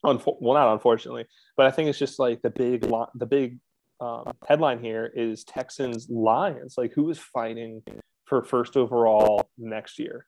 [0.05, 1.25] unfo- well, not unfortunately,
[1.57, 2.83] but I think it's just like the big,
[3.15, 3.59] the big
[4.01, 6.75] um, headline here is Texans Lions.
[6.77, 7.83] Like, who is fighting
[8.27, 10.27] for first overall next year?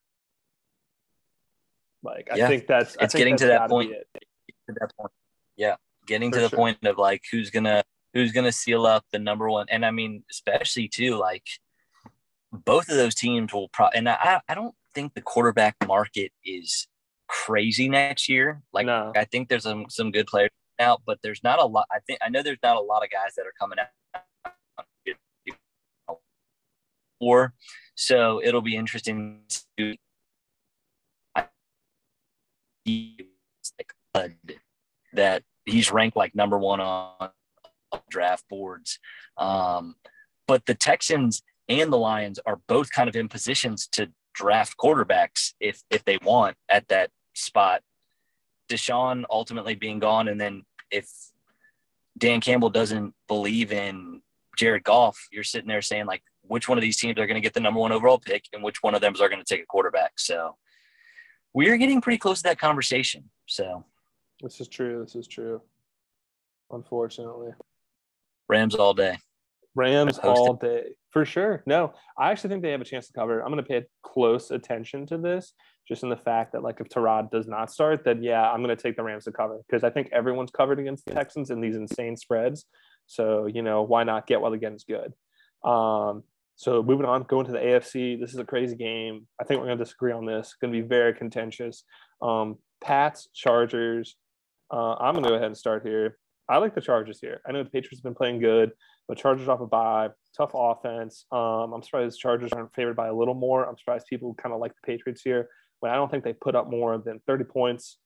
[2.05, 2.49] Like I yeah.
[2.49, 3.91] think that's it's think getting that's to that point.
[3.91, 5.13] To that point.
[5.57, 5.77] Yeah,
[6.07, 6.59] getting For to the sure.
[6.59, 7.83] point of like who's gonna
[8.15, 9.67] who's to seal up the number one.
[9.69, 11.45] And I mean, especially too, like
[12.53, 16.87] both of those teams will probably, and I, I don't think the quarterback market is
[17.27, 18.63] crazy next year.
[18.73, 19.13] Like, No.
[19.17, 21.87] I think there's some, some good players out, but there's not a lot.
[21.91, 23.89] I think, I know there's not a lot of guys that are coming out.
[27.21, 27.55] Or
[27.95, 29.41] so it'll be interesting
[29.79, 29.97] to
[34.15, 34.37] like
[35.13, 37.31] that he's ranked like number one on
[38.11, 38.99] draft boards.
[39.37, 39.97] Um,
[40.47, 45.55] but the Texans and the Lions are both kind of in positions to draft quarterbacks
[45.61, 47.83] if if they want at that spot.
[48.69, 51.09] Deshaun ultimately being gone, and then if
[52.17, 54.23] Dan Campbell doesn't believe in
[54.57, 57.41] Jared Goff, you're sitting there saying like, which one of these teams are going to
[57.41, 59.55] get the number one overall pick, and which one of them is are going to
[59.55, 60.13] take a quarterback.
[60.19, 60.57] So
[61.55, 63.31] we're getting pretty close to that conversation.
[63.47, 63.85] So
[64.43, 65.03] This is true.
[65.05, 65.63] This is true.
[66.71, 67.53] Unfortunately.
[68.49, 69.17] Rams all day.
[69.75, 70.85] Rams all day
[71.15, 71.63] for sure.
[71.65, 73.41] No, I actually think they have a chance to cover.
[73.41, 75.55] I'm going to pay close attention to this,
[75.87, 78.77] just in the fact that like if Tyrod does not start, then yeah, I'm going
[78.77, 81.61] to take the Rams to cover because I think everyone's covered against the Texans in
[81.61, 82.67] these insane spreads.
[83.07, 85.15] So you know why not get while the getting's good.
[85.69, 86.25] Um,
[86.57, 88.19] so moving on, going to the AFC.
[88.19, 89.27] This is a crazy game.
[89.41, 90.55] I think we're going to disagree on this.
[90.61, 91.85] Going to be very contentious.
[92.23, 94.17] Um, Pats, Chargers.
[94.73, 96.19] Uh, I'm going to go ahead and start here.
[96.49, 97.41] I like the Chargers here.
[97.47, 98.73] I know the Patriots have been playing good,
[99.09, 101.27] but Chargers off a bye, tough offense.
[101.33, 103.65] Um, I'm surprised the Chargers aren't favored by a little more.
[103.65, 105.49] I'm surprised people kind of like the Patriots here,
[105.81, 107.99] but I don't think they put up more than 30 points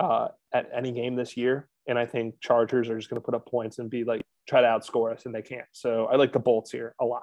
[0.00, 1.68] uh, at any game this year.
[1.86, 4.60] And I think Chargers are just going to put up points and be like try
[4.60, 5.66] to outscore us, and they can't.
[5.72, 7.22] So I like the Bolts here a lot.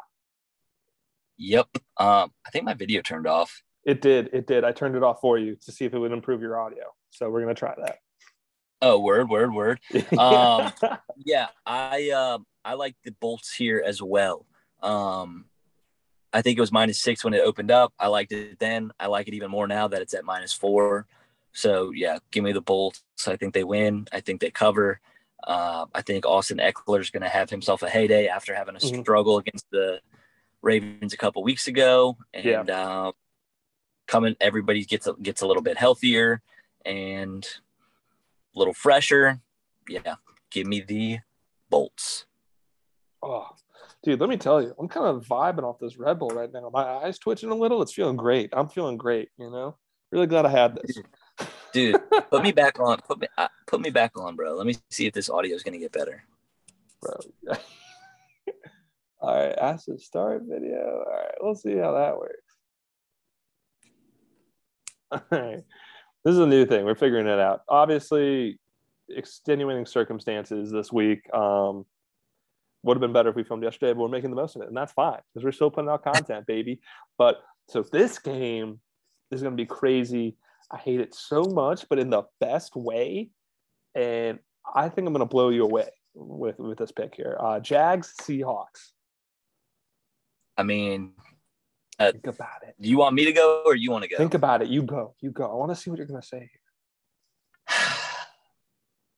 [1.37, 1.67] Yep.
[1.97, 3.63] Um, I think my video turned off.
[3.85, 4.29] It did.
[4.33, 4.63] It did.
[4.63, 6.85] I turned it off for you to see if it would improve your audio.
[7.11, 7.97] So we're going to try that.
[8.81, 9.79] Oh, word, word, word.
[10.17, 10.73] Um,
[11.17, 14.45] Yeah, I um I like the Bolts here as well.
[14.81, 15.45] Um,
[16.31, 17.93] I think it was minus six when it opened up.
[17.99, 18.91] I liked it then.
[18.99, 21.05] I like it even more now that it's at minus four.
[21.51, 23.03] So yeah, give me the Bolts.
[23.27, 24.07] I think they win.
[24.11, 24.99] I think they cover.
[25.45, 28.79] Uh, I think Austin Ekeler is going to have himself a heyday after having a
[28.79, 29.01] Mhm.
[29.01, 30.01] struggle against the
[30.63, 32.61] Ravens a couple weeks ago, and Yeah.
[33.07, 33.13] um,
[34.07, 36.41] coming everybody gets a, gets a little bit healthier
[36.85, 37.45] and
[38.55, 39.39] a little fresher.
[39.87, 40.15] Yeah,
[40.49, 41.19] give me the
[41.69, 42.25] Bolts.
[43.21, 43.49] Oh,
[44.03, 46.69] dude, let me tell you, I'm kind of vibing off this Red Bull right now.
[46.73, 47.81] My eyes twitching a little.
[47.81, 48.49] It's feeling great.
[48.53, 49.29] I'm feeling great.
[49.37, 49.75] You know,
[50.11, 50.97] really glad I had this,
[51.73, 51.99] Dude,
[52.29, 52.99] put me back on.
[53.07, 54.53] Put me uh, put me back on, bro.
[54.55, 56.23] Let me see if this audio is gonna get better.
[57.01, 57.19] bro.
[59.23, 61.01] All right, ask to start video.
[61.07, 62.55] All right, we'll see how that works.
[65.11, 65.63] All right,
[66.25, 66.83] this is a new thing.
[66.83, 67.61] We're figuring it out.
[67.69, 68.59] Obviously,
[69.09, 71.33] extenuating circumstances this week.
[71.33, 71.85] Um,
[72.83, 74.67] would have been better if we filmed yesterday, but we're making the most of it,
[74.67, 76.81] and that's fine because we're still putting out content, baby.
[77.17, 77.37] But
[77.69, 78.81] so this game
[79.31, 80.35] is going to be crazy.
[80.69, 83.29] I hate it so much, but in the best way.
[83.95, 84.39] And
[84.75, 87.37] I think I'm going to blow you away with with this pick here.
[87.39, 88.91] Uh, Jags, Seahawks.
[90.57, 91.13] I mean,
[91.99, 92.75] uh, Think about it.
[92.79, 94.17] do you want me to go or you want to go?
[94.17, 94.67] Think about it.
[94.67, 95.15] You go.
[95.21, 95.49] You go.
[95.49, 96.49] I want to see what you're going to say.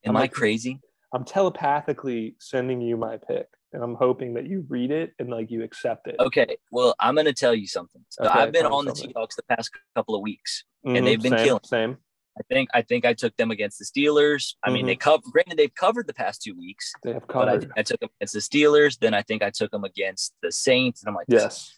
[0.06, 0.80] Am I'm I crazy?
[1.14, 5.50] I'm telepathically sending you my pick, and I'm hoping that you read it and like
[5.50, 6.18] you accept it.
[6.20, 6.58] Okay.
[6.72, 8.04] Well, I'm gonna tell you something.
[8.10, 8.92] So Okay, I've been on the.
[8.92, 10.66] Seahawks the past couple of weeks.
[10.86, 11.62] Mhm, they've been same, killing.
[11.64, 11.98] Same.
[12.38, 14.56] I think I think I took them against the Steelers.
[14.64, 14.88] I mean, mm-hmm.
[14.88, 15.24] they covered.
[15.32, 17.62] Granted, they've covered the past two weeks, They have but I, covered.
[17.62, 19.00] think I took them against the Steelers.
[19.00, 21.78] Then I think I took them against the Saints, and I'm like, yes.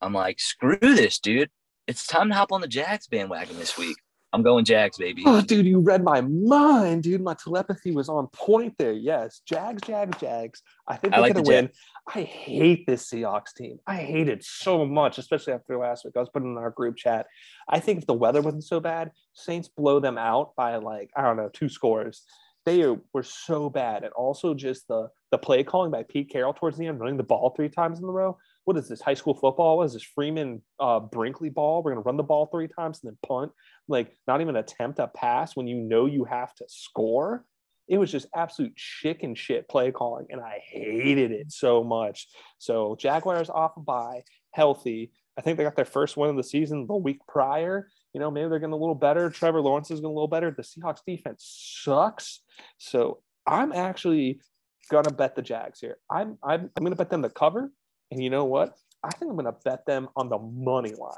[0.00, 1.50] I'm like, screw this, dude.
[1.86, 3.96] It's time to hop on the Jags bandwagon this week.
[4.32, 5.22] I'm going Jags, baby.
[5.24, 7.22] Oh, dude, you read my mind, dude.
[7.22, 8.92] My telepathy was on point there.
[8.92, 10.62] Yes, Jags, Jags, Jags.
[10.86, 11.70] I think I they're like gonna the win.
[12.14, 13.78] I hate this Seahawks team.
[13.86, 16.14] I hate it so much, especially after last week.
[16.16, 17.26] I was putting in our group chat.
[17.68, 21.22] I think if the weather wasn't so bad, Saints blow them out by like I
[21.22, 22.24] don't know two scores.
[22.66, 26.52] They are, were so bad, and also just the the play calling by Pete Carroll
[26.52, 28.36] towards the end, running the ball three times in a row.
[28.68, 29.78] What is this high school football?
[29.78, 31.82] What is this Freeman uh, Brinkley ball?
[31.82, 33.50] We're gonna run the ball three times and then punt
[33.88, 37.46] like not even attempt a pass when you know you have to score.
[37.88, 42.28] It was just absolute chicken shit play calling, and I hated it so much.
[42.58, 45.12] So Jaguars off a healthy.
[45.38, 47.88] I think they got their first win of the season the week prior.
[48.12, 49.30] You know, maybe they're getting a little better.
[49.30, 50.50] Trevor Lawrence is getting a little better.
[50.50, 52.42] The Seahawks defense sucks.
[52.76, 54.42] So I'm actually
[54.90, 55.96] gonna bet the Jags here.
[56.10, 57.72] I'm I'm, I'm gonna bet them to cover.
[58.10, 58.74] And you know what?
[59.02, 61.14] I think I'm gonna bet them on the money line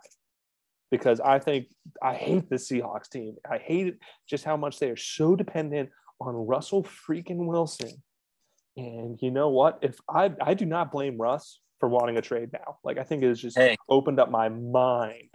[0.90, 1.66] because I think
[2.02, 3.36] I hate the Seahawks team.
[3.50, 8.02] I hate it just how much they are so dependent on Russell freaking Wilson.
[8.76, 9.78] And you know what?
[9.82, 12.76] If I I do not blame Russ for wanting a trade now.
[12.84, 13.76] Like I think it has just Hey.
[13.88, 15.30] opened up my mind.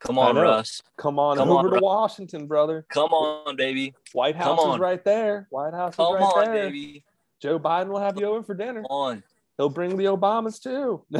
[0.00, 0.36] Come on.
[0.36, 0.80] Russ.
[0.96, 1.82] Come on Come over on, to Russ.
[1.82, 2.86] Washington, brother.
[2.90, 3.94] Come on, baby.
[4.12, 4.80] White House is on.
[4.80, 5.48] right there.
[5.50, 6.66] White House is Come right on, there.
[6.66, 7.04] baby.
[7.42, 8.82] Joe Biden will have you over for dinner.
[8.82, 9.22] Come on.
[9.58, 11.04] He'll bring the Obamas too.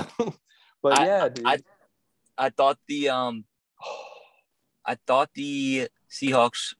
[0.83, 1.47] but I- yeah, dude.
[1.47, 1.59] I
[2.39, 3.45] I thought the um
[4.87, 6.75] I thought the Seahawks.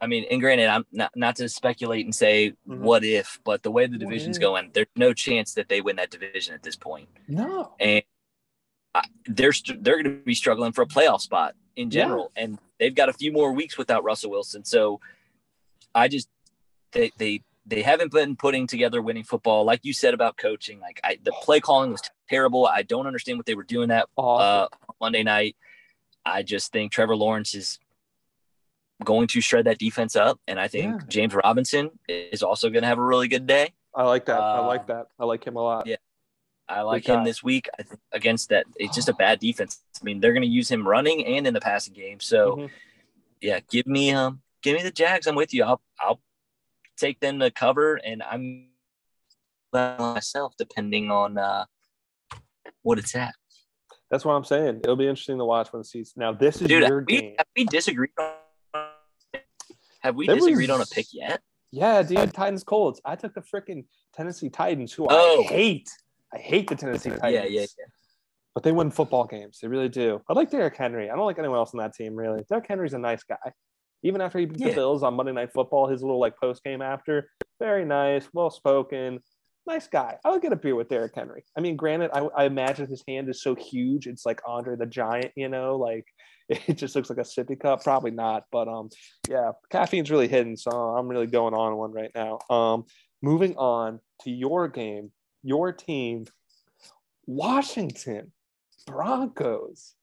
[0.00, 2.78] I mean, and granted, I'm not not to speculate and say Mhm.
[2.80, 6.10] what if, but the way the division's going, there's no chance that they win that
[6.10, 7.72] division at this point, no.
[7.80, 8.02] and
[8.94, 12.02] I, they're they're going to be struggling for a playoff spot in Yeah.
[12.04, 14.64] general, and they've got a few more weeks without Russell Wilson.
[14.64, 15.00] So,
[15.94, 16.28] I just
[16.92, 20.80] they they they haven't been putting together winning football, like you said about coaching.
[20.80, 22.66] Like I, the play calling was terrible.
[22.66, 24.66] I don't understand what they were doing that uh,
[25.00, 25.56] Monday night.
[26.26, 27.78] I just think Trevor Lawrence is
[29.02, 31.06] going to shred that defense up, and I think Yeah.
[31.08, 33.72] James Robinson is also going to have a really good day.
[33.94, 34.40] I like that.
[34.40, 35.06] I uh, like that.
[35.18, 35.86] I like him a lot.
[35.86, 35.96] yeah.
[36.66, 38.64] I like him this week I think against that.
[38.76, 39.82] It's just a bad defense.
[40.00, 42.20] I mean, they're going to use him running and in the passing game.
[42.20, 42.70] So, Mhm.
[43.42, 45.26] yeah, give me um, give me the Jags.
[45.26, 45.62] I'm with you.
[45.62, 46.20] I'll I'll
[46.96, 48.68] take them to cover, and I'm
[49.72, 51.64] myself depending on uh,
[52.82, 53.34] what it's at.
[54.10, 54.80] That's what I'm saying.
[54.84, 56.14] It'll be interesting to watch when the season.
[56.20, 57.34] Now this is Dude, your have we, game.
[57.38, 58.30] have we disagreed on
[60.02, 61.40] have we There disagreed on a pick yet?
[61.72, 62.32] Yeah, dude.
[62.32, 63.00] Titans Colts.
[63.04, 65.42] I took the freaking Tennessee Titans, who Oh.
[65.42, 65.90] I hate.
[66.32, 67.32] I hate the Tennessee Titans.
[67.32, 67.84] Yeah, yeah, yeah.
[68.54, 69.58] But they win football games.
[69.60, 70.20] They really do.
[70.28, 71.10] I like Derrick Henry.
[71.10, 72.44] I don't like anyone else on that team really.
[72.48, 73.36] Derrick Henry's a nice guy.
[74.04, 76.82] Even after he beat the Bills on Monday Night Football, his little like post game
[76.82, 79.18] after, very nice, well spoken,
[79.66, 80.18] nice guy.
[80.24, 81.44] I would get a beer with Derrick Henry.
[81.56, 84.86] I mean, granted, I, I imagine his hand is so huge, it's like Andre the
[84.86, 86.04] Giant, you know, like
[86.48, 87.82] it just looks like a sippy cup.
[87.82, 88.90] Probably not, but um,
[89.28, 92.38] yeah, caffeine's really hidden, so I'm really going on one right now.
[92.50, 92.84] Um,
[93.22, 95.10] moving on to your game,
[95.42, 96.26] your team,
[97.26, 98.32] Washington
[98.86, 99.94] Broncos.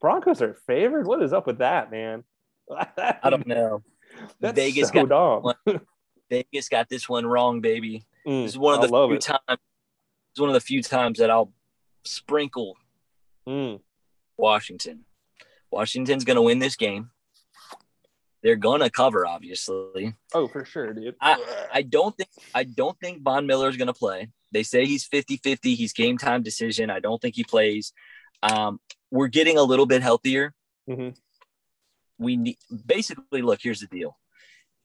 [0.00, 1.08] Broncos are favored.
[1.08, 2.22] What is up with that, man?
[3.22, 3.82] I don't know.
[4.40, 5.56] That's Vegas so got.
[6.30, 8.04] Vegas got this one wrong, baby.
[8.26, 9.20] Mm, This is one of I the few it.
[9.20, 9.60] times.
[10.32, 11.52] It's one of the few times that I'll
[12.04, 12.76] sprinkle
[13.46, 13.80] Mm,
[14.36, 15.04] Washington.
[15.70, 17.10] Washington's going to win this game.
[18.42, 20.14] They're going to cover, obviously.
[20.34, 21.16] oh, for sure, dude.
[21.20, 24.28] I don't think I don't think Von Miller is going to play.
[24.52, 25.74] They say he's 50-50.
[25.74, 26.88] He's game time decision.
[26.90, 27.92] I don't think he plays.
[28.42, 30.54] Um, we're getting a little bit healthier.
[30.88, 31.16] Mhm.
[32.18, 33.60] We need basically look.
[33.62, 34.16] Here's the deal.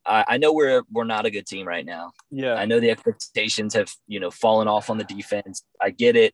[0.06, 2.12] I, I know we're we're not a good team right now.
[2.30, 2.56] yeah.
[2.56, 5.64] I know the expectations have you know fallen off on the defense.
[5.82, 6.34] I get it.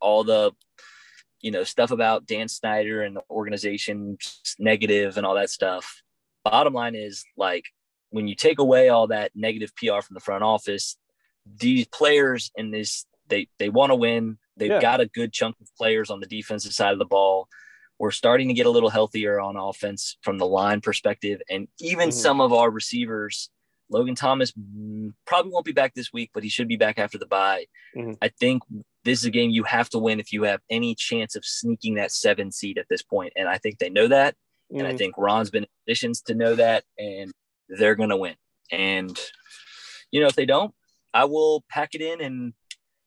[0.00, 0.52] All the
[1.40, 4.18] you know stuff about Dan Snyder and the organization
[4.58, 6.02] negative and all that stuff.
[6.44, 7.64] Bottom line is like
[8.10, 10.96] when you take away all that negative PR from the front office,
[11.60, 14.38] these players in this they they want to win.
[14.56, 14.80] They've Yeah.
[14.80, 17.48] got a good chunk of players on the defensive side of the ball.
[17.98, 22.10] We're starting to get a little healthier on offense from the line perspective, and even
[22.10, 22.12] Mhm.
[22.12, 23.50] some of our receivers.
[23.88, 24.52] Logan Thomas
[25.26, 27.66] probably won't be back this week, but he should be back after the bye.
[27.96, 28.18] Mhm.
[28.20, 28.62] I think
[29.04, 31.94] this is a game you have to win if you have any chance of sneaking
[31.94, 34.36] that seven seed at this point, and I think they know that.
[34.70, 37.32] And I Mm, think Ron's been in positions to know that, and
[37.68, 38.34] they're going to win.
[38.72, 39.16] And,
[40.10, 40.74] you know, if they don't,
[41.14, 42.52] I will pack it in and,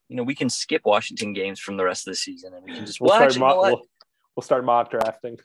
[0.07, 2.73] you know, we can skip Washington games from the rest of the season and we
[2.73, 3.81] can just, we'll, well, actually, you know we'll,
[4.39, 5.37] we'll start mock drafting.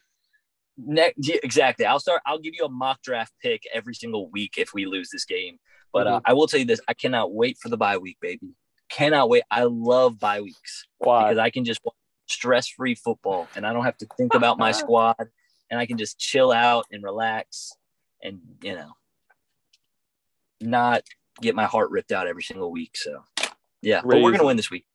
[0.78, 1.84] Ne- yeah, exactly.
[1.84, 5.08] I'll start, I'll give you a mock draft pick every single week if we lose
[5.10, 5.58] this game.
[5.92, 8.54] But uh, I will tell you this I cannot wait for the bye week, baby.
[8.88, 9.42] Cannot wait.
[9.50, 11.24] I love bye weeks Why?
[11.24, 11.80] because I can just
[12.26, 15.26] stress-free football and I don't have to think about my squad
[15.70, 17.72] and I can just chill out and relax
[18.22, 18.92] and you know
[20.60, 21.02] not
[21.40, 22.96] get my heart ripped out every single week.
[22.96, 23.24] So
[23.82, 24.86] yeah, but we're gonna win this week.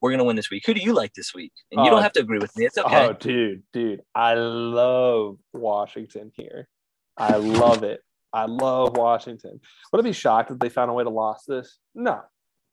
[0.00, 0.64] We're gonna win this week.
[0.66, 1.52] Who do you like this week?
[1.70, 2.64] And you Uh, don't have to agree with me.
[2.66, 3.06] It's okay.
[3.08, 6.68] Oh, dude, dude, I love Washington here.
[7.16, 8.00] I love it.
[8.32, 9.60] I love Washington.
[9.92, 11.78] Would I be shocked if they found a way to lose this?
[11.94, 12.22] No.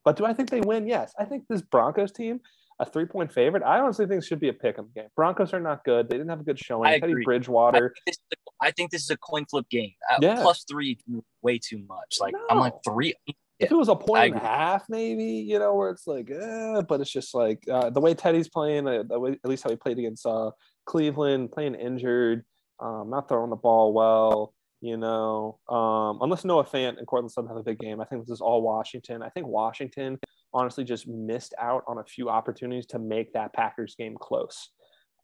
[0.05, 0.87] But do I think they win?
[0.87, 1.13] Yes.
[1.19, 2.39] I think this Broncos team,
[2.79, 5.09] a three point favorite, I honestly think should be a pick 'em game.
[5.15, 6.07] Broncos are not good.
[6.09, 6.87] They didn't have a good showing.
[6.87, 7.25] I Teddy agree.
[7.49, 9.91] Oh, I think, this is a, I think this is a coin flip game.
[10.09, 10.41] Uh, Yeah.
[10.41, 10.97] Plus three,
[11.41, 12.19] way too much.
[12.21, 13.15] Like I'm like three.
[13.59, 17.01] If it was a and a half, maybe you know, where it's like, eh, but
[17.01, 19.75] it's just like uh, the way Teddy's playing, uh, the way, at least how he
[19.75, 20.51] played against uh,
[20.85, 22.45] Cleveland, playing injured,
[22.79, 24.53] um, not throwing the ball well.
[24.79, 28.21] You know, um, unless Noah Fant and Courtland Sutton have a big game, I think
[28.21, 29.23] this is all Washington.
[29.23, 30.19] I think Washington
[30.53, 34.69] honestly just missed out on a few opportunities to make that Packers game close.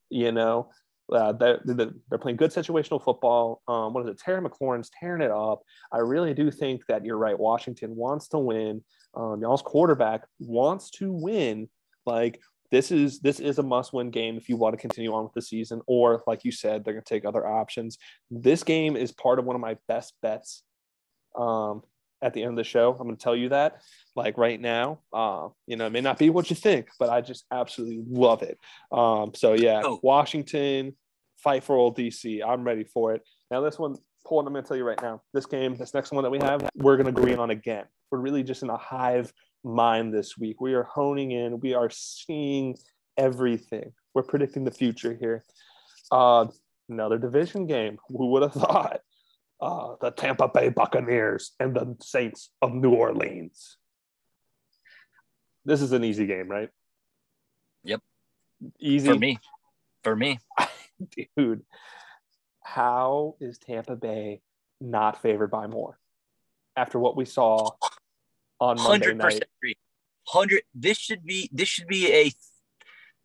[0.09, 0.69] You know,
[1.11, 3.61] Uh, they're, they're playing good situational football.
[3.67, 4.19] Um, what is it?
[4.19, 5.61] Terry McLaurin's tearing it up.
[5.91, 7.37] I really do think that you're right.
[7.37, 8.83] Washington wants to win.
[9.15, 11.69] Um, y'all's quarterback wants to win.
[12.05, 12.39] Like
[12.71, 15.41] this is this is a must-win game if you want to continue on with the
[15.41, 17.97] season, or like you said, they're going to take other options.
[18.31, 20.63] This game is part of one of my best bets.
[21.37, 21.83] Um,
[22.23, 23.81] at the end of the show, I'm going to tell you that.
[24.15, 27.21] Like right now, uh, you know, it may not be what you think, but I
[27.21, 28.57] just absolutely love it.
[28.91, 29.99] Um, so yeah, oh.
[30.01, 30.95] Washington,
[31.37, 32.41] fight for old DC.
[32.45, 33.21] I'm ready for it.
[33.51, 33.95] Now this one,
[34.25, 35.21] Paul, I'm going to tell you right now.
[35.33, 37.85] This game, this next one that we have, we're going to agree on again.
[38.09, 40.61] We're really just in a hive mind this week.
[40.61, 42.77] We are honing in, we are seeing
[43.17, 43.91] everything.
[44.13, 45.43] We're predicting the future here.
[46.11, 46.47] Uh,
[46.89, 47.97] another division game.
[48.09, 49.01] Who would have thought?
[49.63, 53.77] Uh, the Tampa Bay Buccaneers and the Saints of New Orleans.
[55.63, 56.69] This is an easy game, right?
[57.85, 58.01] Yep.
[58.81, 59.39] Easy for me.
[60.03, 60.39] For me,
[61.37, 61.63] dude.
[62.61, 64.41] How is Tampa Bay
[64.81, 65.97] not favored by more
[66.75, 67.69] after what we saw
[68.59, 69.43] on Monday night.
[69.59, 69.77] Agree.
[70.27, 70.63] Hundred.
[70.75, 71.49] This should be.
[71.53, 72.31] This should be a.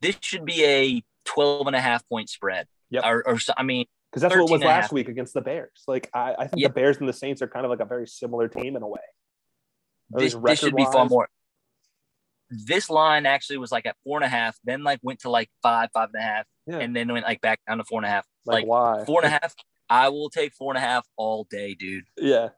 [0.01, 2.69] This should be a 12 and a half point spread.
[2.91, 3.05] Yep.
[3.05, 5.83] Or, or I mean, because that's what it was last week against the Bears.
[5.87, 6.71] Like I, I think yep.
[6.71, 8.89] the Bears and the Saints are kind of like a very similar team in a
[8.89, 9.01] way.
[10.11, 11.29] This, this should be far more.
[12.51, 15.51] This line actually was like at four and a half, then like went to like
[15.63, 16.79] five, five and a half, yeah.
[16.79, 18.27] and then went like back down to four and a half.
[18.47, 19.05] Like, like why?
[19.05, 19.55] Four and a half.
[19.91, 22.05] I will take four and a half all day, dude.
[22.17, 22.49] Yeah.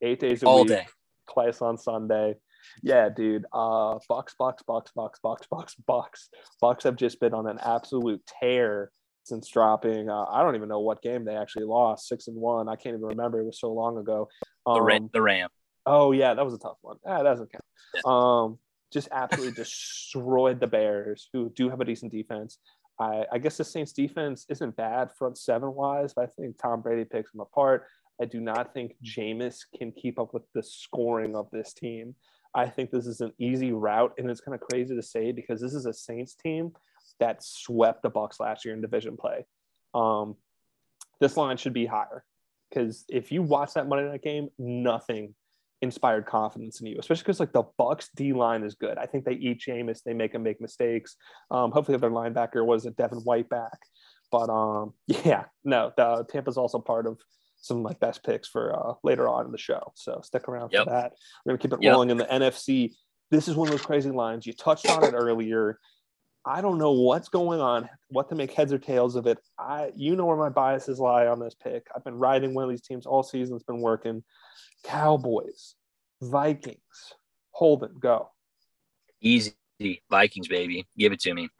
[0.00, 0.68] Eight days a all week.
[0.68, 0.86] day
[1.28, 2.36] twice on Sunday.
[2.82, 3.46] Yeah, dude.
[3.52, 6.28] Uh, box, box, box, box, box, box, box.
[6.62, 8.90] Bucs have just been on an absolute tear
[9.28, 10.08] since dropping.
[10.08, 12.08] Uh, I don't even know what game they actually lost.
[12.08, 12.68] Six and one.
[12.68, 13.40] I can't even remember.
[13.40, 14.28] It was so long ago.
[14.66, 15.10] Um, the Ram.
[15.12, 15.48] The Ram.
[15.86, 16.96] Oh yeah, that was a tough one.
[17.06, 18.06] Ah, that doesn't count.
[18.06, 18.58] Um,
[18.92, 22.58] just absolutely destroyed the Bears, who do have a decent defense.
[23.00, 26.80] I, I guess the Saints defense isn't bad front seven wise, but I think Tom
[26.80, 27.84] Brady picks them apart.
[28.20, 32.14] I do not think Jameis can keep up with the scoring of this team.
[32.54, 35.60] I think this is an easy route, and it's kind of crazy to say because
[35.60, 36.72] this is a Saints team
[37.20, 39.46] that swept the Bucs last year in division play.
[39.94, 40.36] Um,
[41.20, 42.24] this line should be higher
[42.70, 45.34] because if you watch that Monday night game, nothing
[45.80, 48.98] inspired confidence in you, especially because like the Bucs D line is good.
[48.98, 51.16] I think they eat Jameis, they make him make mistakes.
[51.50, 53.78] Um, hopefully, their linebacker was a Devin White back,
[54.30, 57.18] but um, yeah, no, the Tampa's also part of
[57.60, 59.92] some of my best picks for uh, later on in the show.
[59.94, 60.84] So stick around yep.
[60.84, 61.12] for that.
[61.44, 61.92] We're gonna keep it yep.
[61.92, 62.92] rolling in the NFC.
[63.30, 64.46] This is one of those crazy lines.
[64.46, 65.78] You touched on it earlier.
[66.48, 69.38] I don't know what's going on, what to make heads or tails of it.
[69.58, 71.86] I, you know where my biases lie on this pick.
[71.94, 73.54] I've been riding one of these teams all season.
[73.56, 74.24] It's been working.
[74.82, 75.74] Cowboys,
[76.22, 76.78] Vikings,
[77.50, 78.30] Holden, go.
[79.20, 79.52] Easy,
[80.10, 80.86] Vikings, baby.
[80.96, 81.50] Give it to me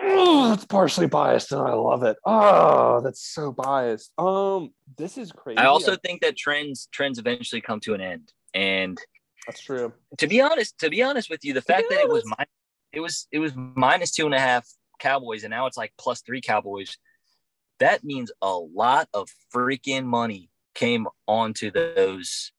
[0.00, 2.16] oh, that's partially biased, and I love it.
[2.24, 4.12] Oh, that's so biased.
[4.18, 5.58] Um, this is crazy.
[5.58, 8.98] I also think that trends trends eventually come to an end, and
[9.46, 9.92] that's true.
[10.18, 12.44] To be honest, to be honest with you, the fact that it was my,
[12.96, 14.66] it was it was minus two and a half
[14.98, 16.96] Cowboys, and now it's like plus three Cowboys.
[17.78, 22.52] That means a lot of freaking money came onto those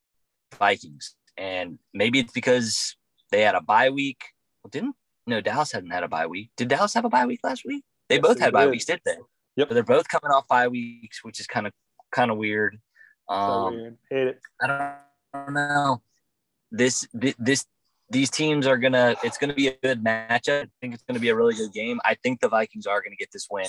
[0.55, 2.95] Vikings, and maybe it's because
[3.31, 4.21] they had a bye week.
[4.63, 6.51] Well, didn't no, Dallas hadn't had a bye week.
[6.55, 7.83] Did Dallas have a bye week last week?
[8.07, 9.17] They yes, both had bye weeks, did they?
[9.55, 9.69] Yep.
[9.69, 11.73] So they're both coming off bye weeks, which is kind of
[12.11, 12.77] kind of weird.
[13.27, 13.97] Um, so weird.
[14.11, 14.39] Hate it.
[14.61, 16.01] I don't, I don't know.
[16.71, 17.65] This, this
[18.09, 19.15] these teams are gonna.
[19.23, 20.63] It's gonna be a good matchup.
[20.63, 21.99] I think it's gonna be a really good game.
[22.05, 23.67] I think the Vikings are gonna get this win.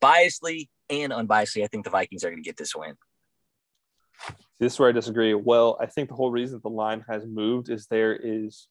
[0.00, 2.96] Biasly and unbiasedly, I think the Vikings are gonna get this win.
[4.58, 5.34] This is where I disagree.
[5.34, 8.68] Well, I think the whole reason the line has moved is there is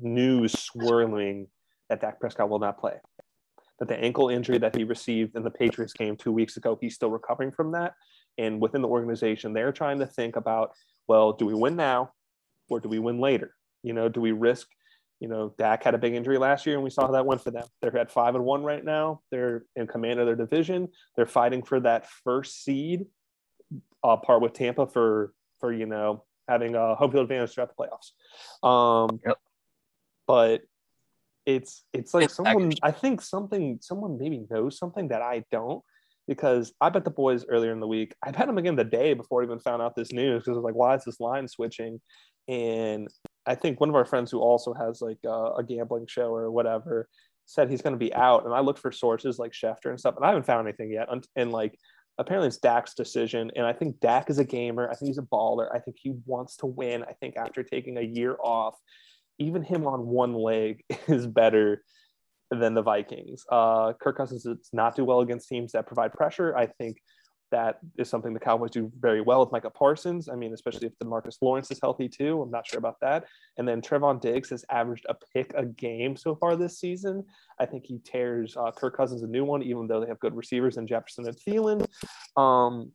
[0.00, 1.48] news swirling
[1.88, 2.94] that Dak Prescott will not play.
[3.78, 6.94] That the ankle injury that he received in the Patriots game two weeks ago, he's
[6.94, 7.94] still recovering from that.
[8.38, 10.72] And within the organization, they're trying to think about,
[11.08, 12.12] well, do we win now
[12.70, 13.54] or do we win later?
[13.84, 14.66] You know, do we risk,
[15.20, 17.42] you know, Dak had a big injury last year and we saw how that went
[17.42, 17.64] for them.
[17.80, 19.20] They're at five and one right now.
[19.30, 20.88] They're in command of their division.
[21.16, 23.06] They're fighting for that first seed
[24.02, 27.84] uh, part with Tampa for, for, you know, having a home field advantage throughout the
[27.84, 28.68] playoffs.
[28.68, 29.38] Um, yep.
[30.26, 30.62] But
[31.46, 35.82] it's it's like someone I think something someone maybe knows something that I don't
[36.26, 39.14] because I bet the boys earlier in the week I bet them again the day
[39.14, 41.46] before I even found out this news because I was like why is this line
[41.46, 42.00] switching
[42.48, 43.08] and
[43.46, 46.50] I think one of our friends who also has like a, a gambling show or
[46.50, 47.08] whatever
[47.46, 50.16] said he's going to be out and I looked for sources like Schefter and stuff
[50.16, 51.78] and I haven't found anything yet and like
[52.18, 55.22] apparently it's Dak's decision and I think Dak is a gamer I think he's a
[55.22, 58.76] baller I think he wants to win I think after taking a year off
[59.38, 61.82] even him on one leg is better
[62.50, 63.44] than the Vikings.
[63.50, 66.56] Uh, Kirk Cousins does not do well against teams that provide pressure.
[66.56, 66.98] I think
[67.54, 70.28] that is something the Cowboys do very well with Micah Parsons.
[70.28, 72.42] I mean, especially if Demarcus Lawrence is healthy too.
[72.42, 73.26] I'm not sure about that.
[73.58, 77.24] And then Trevon Diggs has averaged a pick a game so far this season.
[77.60, 80.34] I think he tears uh, Kirk Cousins a new one, even though they have good
[80.34, 81.86] receivers in Jefferson and Thielen.
[82.36, 82.90] Um,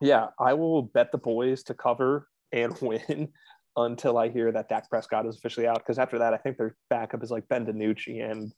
[0.00, 3.28] yeah, I will bet the boys to cover and win
[3.76, 5.78] until I hear that Dak Prescott is officially out.
[5.78, 8.52] Because after that, I think their backup is like Ben DiNucci, and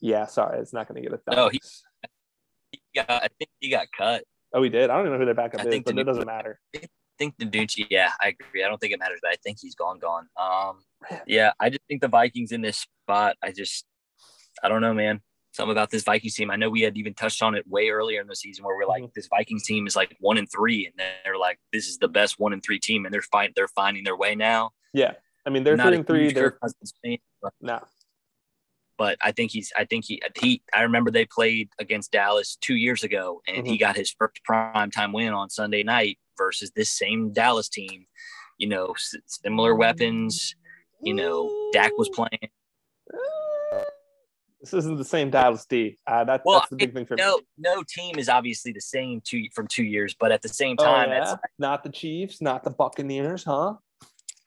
[0.00, 1.36] yeah, sorry, it's not going to get it done.
[1.36, 1.60] No, he,
[2.92, 4.24] got, I think he got cut.
[4.54, 4.90] Oh, he did.
[4.90, 6.60] I don't even know who their backup I is, but it doesn't matter.
[6.76, 6.80] I
[7.18, 7.86] think DiNucci.
[7.90, 8.64] Yeah, I agree.
[8.64, 9.98] I don't think it matters, but I think he's gone.
[9.98, 10.26] Gone.
[10.40, 10.82] Um,
[11.26, 13.36] yeah, I just think the Vikings in this spot.
[13.42, 13.84] I just,
[14.62, 15.20] I don't know, man.
[15.52, 16.50] Something about this Vikings team.
[16.50, 18.86] I know we had even touched on it way earlier in the season where we're
[18.86, 19.12] like, mm-hmm.
[19.14, 20.94] this Vikings team is like one and three, and
[21.24, 23.52] they're like, this is the best one and three team, and they're fine.
[23.54, 24.70] They're finding their way now.
[24.94, 25.12] Yeah,
[25.46, 26.32] I mean, they're three and three.
[26.32, 26.58] They're
[27.60, 27.80] no,
[29.02, 32.76] but I think he's I think he he I remember they played against Dallas two
[32.76, 33.66] years ago and mm-hmm.
[33.66, 38.06] he got his first prime time win on Sunday night versus this same Dallas team.
[38.58, 38.94] You know,
[39.26, 40.54] similar weapons.
[41.02, 42.48] You know, Dak was playing.
[44.60, 45.96] This isn't the same Dallas D.
[46.06, 47.42] Uh, that, well, that's the big thing for no, me.
[47.58, 50.84] No team is obviously the same two from two years, but at the same oh,
[50.84, 51.30] time, oh, yeah?
[51.30, 53.74] like, not the Chiefs, not the Buccaneers, huh?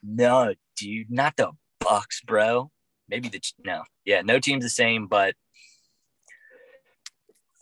[0.01, 1.51] No, dude, not the
[1.83, 2.71] Bucs, bro
[3.09, 5.35] maybe the no, yeah, no team's the same, but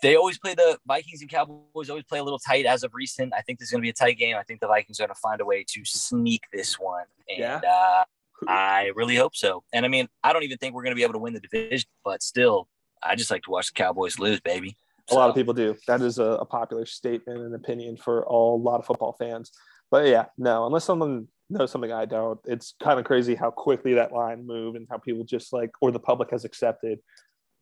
[0.01, 3.33] they always play the Vikings and Cowboys always play a little tight as of recent.
[3.33, 4.35] I think this is going to be a tight game.
[4.35, 7.39] I think the Vikings are going to find a way to sneak this one, and
[7.39, 7.61] yeah.
[7.67, 8.03] uh,
[8.47, 9.63] I really hope so.
[9.73, 11.39] And I mean, I don't even think we're going to be able to win the
[11.39, 12.67] division, but still,
[13.01, 14.77] I just like to watch the Cowboys lose, baby.
[15.09, 15.17] So.
[15.17, 15.75] A lot of people do.
[15.87, 19.51] That is a, a popular statement and opinion for all, a lot of football fans.
[19.91, 22.39] But yeah, no, unless someone know something I don't.
[22.45, 25.91] It's kind of crazy how quickly that line moved and how people just like, or
[25.91, 26.99] the public has accepted,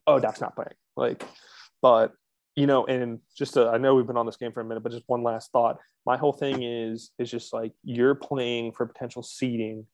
[0.07, 0.69] oh, Dak's not playing.
[0.95, 1.23] Like,
[1.81, 2.13] but
[2.55, 4.83] you know, and just to, I know we've been on this game for a minute,
[4.83, 5.77] but just one last thought.
[6.05, 9.85] My whole thing is is just like you're playing for potential seeding.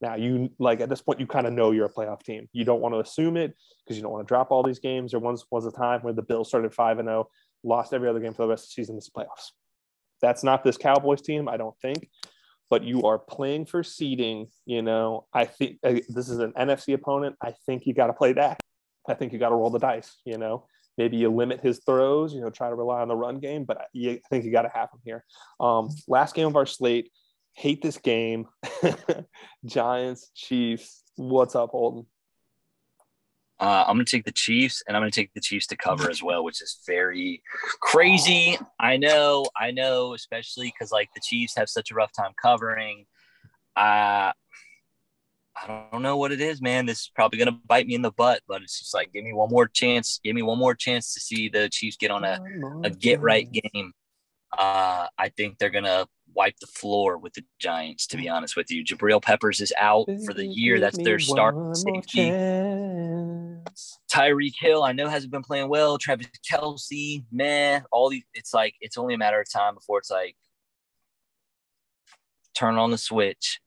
[0.00, 2.48] Now you like at this point you kind of know you're a playoff team.
[2.52, 3.54] You don't want to assume it
[3.84, 5.12] because you don't want to drop all these games.
[5.12, 7.30] There once was a time where the Bills started five and zero, oh,
[7.62, 8.96] lost every other game for the rest of the season.
[8.96, 9.52] This playoffs.
[10.20, 12.08] That's not this Cowboys team, I don't think
[12.72, 14.46] but you are playing for seeding.
[14.64, 17.36] You know, I think uh, this is an NFC opponent.
[17.42, 18.60] I think you got to play that.
[19.06, 20.16] I think you got to roll the dice.
[20.24, 20.64] You know,
[20.96, 22.32] maybe you limit his throws.
[22.32, 24.70] You know, try to rely on the run game, but I think you got to
[24.72, 25.22] have him here.
[25.60, 27.12] Um, last game of our slate.
[27.52, 28.46] Hate this game.
[29.66, 31.02] Giants, Chiefs.
[31.16, 32.06] What's up, Holden?
[33.60, 35.76] Uh, I'm going to take the Chiefs, and I'm going to take the Chiefs to
[35.76, 37.42] cover as well, which is very
[37.80, 38.58] crazy.
[38.80, 43.06] I know, I know, especially because like the Chiefs have such a rough time covering.
[43.76, 44.32] Uh,
[45.54, 46.86] I don't know what it is, man.
[46.86, 49.22] This is probably going to bite me in the butt, but it's just like, give
[49.22, 50.18] me one more chance.
[50.24, 52.40] Give me one more chance to see the Chiefs get on a,
[52.82, 53.92] a get right game.
[54.56, 58.56] Uh, I think they're going to wipe the floor with the Giants, to be honest
[58.56, 58.82] with you.
[58.84, 60.80] Jabril Peppers is out for the year.
[60.80, 62.30] That's their start safety.
[64.12, 65.98] Tyreek Hill, I know hasn't been playing well.
[65.98, 70.10] Travis Kelce, man, all these it's like it's only a matter of time before it's
[70.10, 70.36] like
[72.54, 73.60] turn on the switch,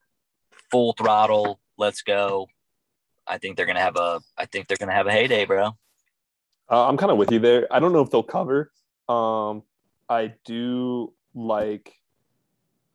[0.72, 2.47] full throttle, let's go.
[3.28, 5.72] I think they're gonna have a I think they're gonna have a heyday, bro.
[6.70, 7.68] Uh, I'm kind of with you there.
[7.72, 8.72] I don't know if they'll cover.
[9.08, 9.64] Um,
[10.10, 11.93] I do like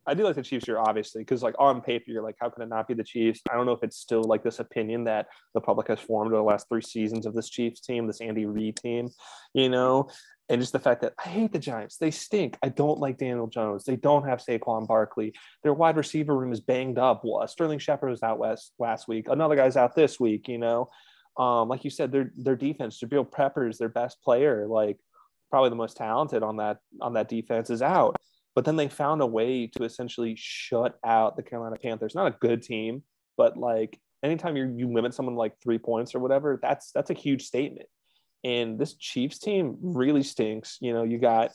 [0.07, 2.63] I do like the Chiefs here, obviously, because like on paper, you're like, how can
[2.63, 3.41] it not be the Chiefs?
[3.51, 6.39] I don't know if it's still like this opinion that the public has formed over
[6.39, 9.11] the last three seasons of this Chiefs team, this Andy Reid team,
[9.53, 10.09] you know,
[10.49, 11.97] and just the fact that I hate the Giants.
[11.97, 12.59] They stink.
[12.63, 13.85] I don't like Daniel Jones.
[13.85, 15.33] They don't have Saquon Barkley.
[15.63, 17.23] Their wide receiver room is banged up.
[17.23, 19.27] Well, Sterling Shepard was out last last week.
[19.29, 20.49] Another guy's out this week.
[20.49, 20.91] You know,
[21.37, 24.67] um, like you said, their their defense, Jabril Prepper is their best player.
[24.67, 24.99] Like
[25.51, 28.17] probably the most talented on that on that defense is out.
[28.55, 32.15] But then they found a way to essentially shut out the Carolina Panthers.
[32.15, 33.03] Not a good team,
[33.37, 37.15] but like anytime you you limit someone like three points or whatever, that's that's a
[37.15, 37.89] huge statement.
[38.43, 40.79] And this Chiefs team really stinks.
[40.81, 41.53] You know, you got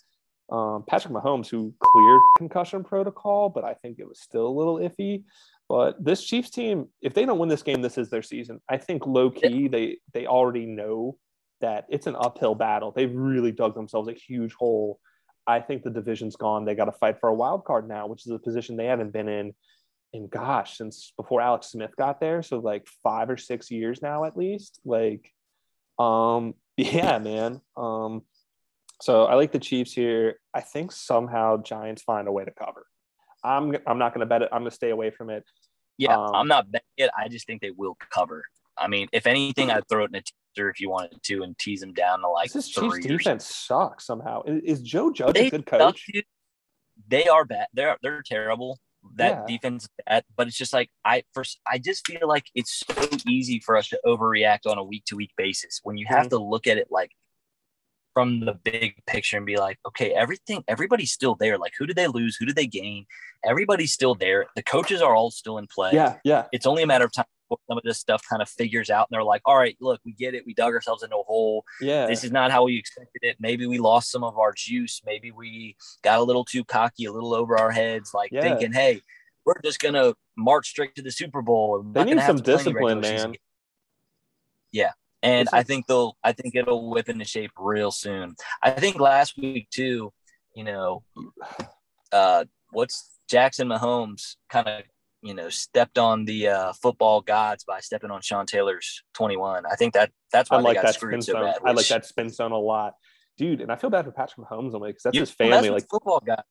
[0.52, 4.78] um, Patrick Mahomes who cleared concussion protocol, but I think it was still a little
[4.78, 5.24] iffy.
[5.68, 8.62] But this Chiefs team, if they don't win this game, this is their season.
[8.70, 11.18] I think low key they they already know
[11.62, 12.92] that it's an uphill battle.
[12.92, 15.00] They've really dug themselves a huge hole
[15.48, 16.66] I think the division's gone.
[16.66, 19.14] They got to fight for a wild card now, which is a position they haven't
[19.14, 19.54] been in
[20.14, 22.42] in gosh since before Alex Smith got there.
[22.42, 24.80] So like five or six years now at least.
[24.86, 25.32] Like,
[26.00, 27.62] um, yeah, man.
[27.76, 28.24] Um,
[29.02, 30.40] so I like the Chiefs here.
[30.54, 32.88] I think somehow Giants find a way to cover.
[33.44, 34.50] I'm I'm not going to bet it.
[34.52, 35.44] I'm going to stay away from it.
[35.98, 37.12] Yeah, um, I'm not betting it.
[37.18, 38.44] I just think they will cover.
[38.78, 40.22] I mean, if anything, I'd throw it in a
[40.56, 43.02] after if you wanted to and tease them down to like this three.
[43.02, 44.42] Chiefs defense sucks somehow.
[44.44, 46.06] Is, is Joe Judge They a good coach?
[46.12, 46.24] dude.
[47.08, 47.68] They are bad.
[47.74, 48.80] They're they're terrible.
[49.18, 49.56] That Yeah.
[49.58, 51.60] defense, bad, but it's just like I first.
[51.68, 55.16] I just feel like it's so easy for us to overreact on a week to
[55.16, 56.30] week basis when you have Mhm.
[56.32, 57.12] to look at it like
[58.14, 61.58] from the big picture and be like, okay, everything, everybody's still there.
[61.58, 62.38] Like, who did they lose?
[62.38, 63.06] Who did they gain?
[63.44, 64.46] Everybody's still there.
[64.56, 65.92] The coaches are all still in play.
[65.92, 66.46] Yeah, yeah.
[66.54, 67.26] It's only a matter of time
[67.68, 70.14] some of this stuff kind of figures out, and they're like, all right, look, we
[70.14, 70.44] get it.
[70.46, 72.08] We dug ourselves into a hole Yeah.
[72.08, 73.38] this is not how we expected it.
[73.40, 75.02] Maybe we lost some of our juice.
[75.06, 78.42] Maybe we got a little too cocky, a little over our heads, like Yeah.
[78.42, 79.02] thinking, hey,
[79.46, 81.84] we're just gonna march straight to the Super Bowl.
[81.84, 83.40] We're They need some to discipline, season man.
[84.72, 84.92] Yeah.
[85.22, 88.36] And I think they'll I think it'll whip into shape real soon.
[88.62, 90.12] I think last week too,
[90.56, 91.04] you know,
[92.12, 94.84] uh what's Jackson Mahomes kind of
[95.26, 99.66] you know stepped on the uh, football gods by stepping on Sean Taylor's 21.
[99.66, 101.44] I think that that's why I they like got that spin screwed so zone.
[101.46, 101.56] bad.
[101.66, 102.94] I like that spin zone a lot,
[103.38, 103.62] dude.
[103.62, 105.70] And I feel bad for Patrick Mahomes only because that's you his don't mess family.
[105.72, 106.42] Like football guy.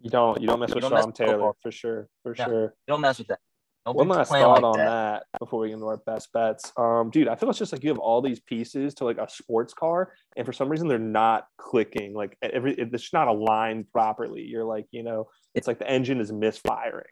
[0.00, 1.56] you don't, you don't mess You with don't Sean with Taylor football.
[1.62, 2.44] for sure, for Yeah.
[2.46, 2.74] sure.
[2.86, 3.38] Don't mess with that.
[3.86, 5.22] Don't One last thought like on that.
[5.32, 5.38] that.
[5.38, 6.72] before we get into our best bets.
[6.76, 9.28] Um, dude, I feel it's just like you have all these pieces to like a
[9.30, 12.12] sports car, and for some reason they're not clicking.
[12.12, 14.42] Like every, it's not aligned properly.
[14.42, 17.06] You're like, you know, it's like the engine is misfiring,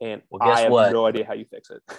[0.00, 0.92] and Well, guess I have what?
[0.92, 1.82] no idea how you fix it.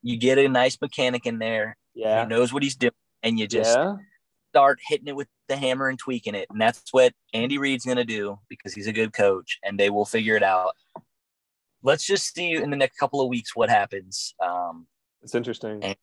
[0.00, 2.92] You get a nice mechanic in there yeah, who knows what he's doing,
[3.24, 3.96] and you just yeah,
[4.52, 6.46] start hitting it with the hammer and tweaking it.
[6.50, 9.90] And that's what Andy Reid's going to do because he's a good coach, and they
[9.90, 10.70] will figure it out.
[11.82, 14.86] Let's just see in the next couple of weeks what happens um,
[15.20, 15.82] it's interesting.
[15.82, 15.96] And-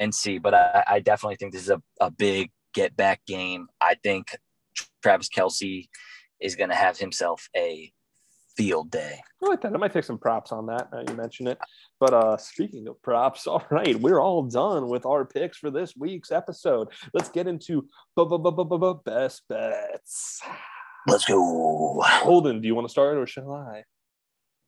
[0.00, 0.38] and see.
[0.38, 3.68] But I, I definitely think this is a, a big get back game.
[3.80, 4.34] I think
[5.02, 5.88] Travis Kelce
[6.40, 7.92] is going to have himself a
[8.56, 9.20] field day.
[9.42, 9.74] I like that.
[9.74, 10.88] I might take some props on that.
[10.92, 11.58] Now you mention it.
[11.98, 15.94] But uh speaking of props, all right, we're all done with our picks for this
[15.96, 16.88] week's episode.
[17.14, 17.88] Let's get into
[19.04, 20.40] best bets.
[21.06, 22.02] Let's go.
[22.02, 23.84] Holden, do you want to start or shall I?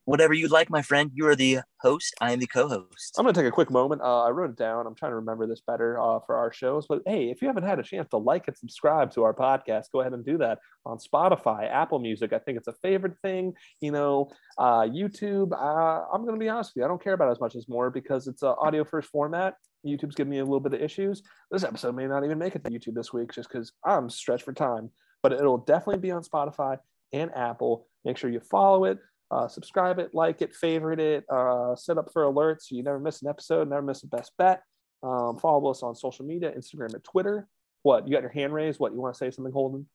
[0.05, 1.12] Whatever you like, my friend.
[1.14, 2.14] You are the host.
[2.20, 3.14] I am the co-host.
[3.16, 4.03] I'm going to take a quick moment.
[4.03, 4.84] Uh, I wrote it down.
[4.86, 6.86] I'm trying to remember this better uh, for our shows.
[6.88, 9.92] But hey, if you haven't had a chance to like and subscribe to our podcast,
[9.92, 12.32] go ahead and do that on Spotify, Apple Music.
[12.32, 13.55] I think it's a favorite thing.
[13.80, 15.53] You know, uh, YouTube.
[15.53, 16.84] Uh, I'm going to be honest with you.
[16.84, 19.55] I don't care about as much as more because it's an audio first format.
[19.86, 21.22] YouTube's giving me a little bit of issues.
[21.50, 24.44] This episode may not even make it to YouTube this week just because I'm stretched
[24.44, 24.90] for time.
[25.22, 26.78] But it'll definitely be on Spotify
[27.12, 27.86] and Apple.
[28.05, 28.98] Make sure you follow it.
[29.33, 32.99] Uh, subscribe it, like it, favorite it, uh, set up for alerts so you never
[33.01, 34.62] miss an episode, never miss a best bet.
[35.03, 37.49] Um, follow us on social media, Instagram and Twitter.
[37.83, 38.78] What you got your hand raised?
[38.78, 39.87] What you want to say something, Holden?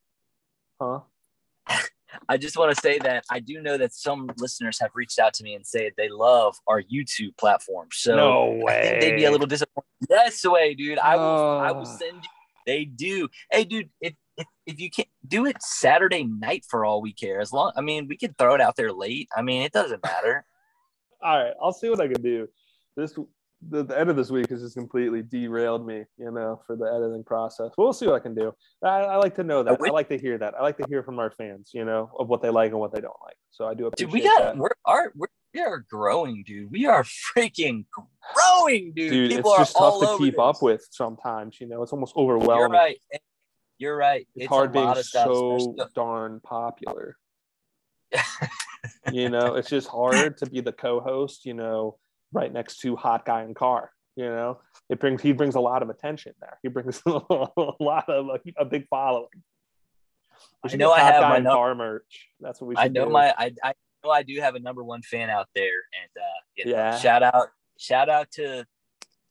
[0.82, 1.02] Huh?
[2.28, 5.34] I just want to say that I do know that some listeners have reached out
[5.36, 7.90] to me and said they love our YouTube platform.
[7.92, 9.86] So I think they'd be a little disappointed.
[10.10, 10.98] Yes, way, dude.
[11.00, 11.24] I will.
[11.60, 11.98] I will Oh.
[11.98, 12.30] send you.
[12.66, 13.30] They do.
[13.52, 13.90] Hey, dude.
[14.02, 17.72] If, if if you can't do it Saturday night for all we care, as long
[17.76, 19.30] I mean, we can throw it out there late.
[19.36, 20.46] I mean, it doesn't matter.
[21.24, 22.48] All right, I'll see what I can do.
[22.96, 23.18] This
[23.70, 26.86] the, the end of this week has just completely derailed me, you know, for the
[26.86, 27.72] editing process.
[27.76, 28.54] We'll see what I can do.
[28.84, 29.72] I, I like to know that.
[29.72, 30.54] I, wish- like to hear that.
[30.54, 32.94] I like to hear from our fans, you know, of what they like and what
[32.94, 33.38] they don't like.
[33.50, 34.58] So I do appreciate Dude, we got that.
[34.58, 36.70] we're our we're, we are growing, dude.
[36.70, 37.86] We are freaking
[38.36, 39.12] growing, dude.
[39.12, 41.60] Dude, People it's are just tough to keep up with sometimes.
[41.60, 42.58] You know, it's almost overwhelming.
[42.58, 42.98] You're right.
[43.78, 44.28] You're right.
[44.36, 45.28] It's, It's, hard being lot of stuff.
[45.28, 47.16] so darn popular.
[49.12, 51.46] you know, it's just hard to be the co-host.
[51.46, 51.98] You know,
[52.34, 53.92] right next to hot guy in car.
[54.16, 54.60] You know,
[54.90, 56.58] it brings he brings a lot of attention there.
[56.64, 57.12] He brings a
[57.80, 59.28] lot of a, a big following.
[60.64, 62.30] I know I have my car merch.
[62.40, 63.12] That's what we should I know do.
[63.12, 63.74] my I, I
[64.04, 65.66] know I do have a number one fan out there,
[66.02, 66.98] and uh, you know, Yeah.
[66.98, 68.66] shout out shout out to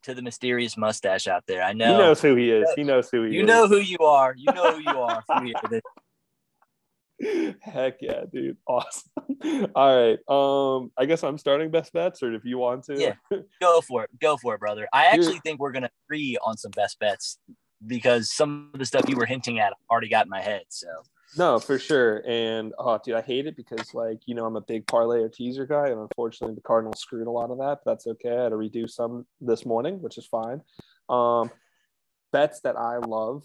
[0.06, 1.62] to the mysterious mustache out there.
[1.62, 2.68] I know He knows who he is.
[2.76, 3.40] He knows who he you is.
[3.40, 4.34] You know who you are.
[4.36, 5.24] You know who you are.
[7.60, 8.56] Heck yeah, dude.
[8.68, 9.10] Awesome.
[9.74, 10.18] All right.
[10.28, 12.98] Um, I guess I'm starting best bets, or if you want to.
[12.98, 13.14] Yeah.
[13.60, 14.10] Go for it.
[14.20, 14.86] Go for it, brother.
[14.92, 17.38] I actually think we're gonna agree on some best bets
[17.86, 20.62] because some of the stuff you were hinting at already got in my head.
[20.68, 20.86] So
[21.36, 22.22] No, for sure.
[22.26, 25.28] And oh, dude, I hate it because like you know I'm a big parlay or
[25.28, 27.80] teaser guy, and unfortunately the Cardinals screwed a lot of that.
[27.84, 28.36] But that's okay.
[28.36, 30.62] I had to redo some this morning, which is fine.
[31.08, 31.50] Um,
[32.32, 33.44] bets that I love.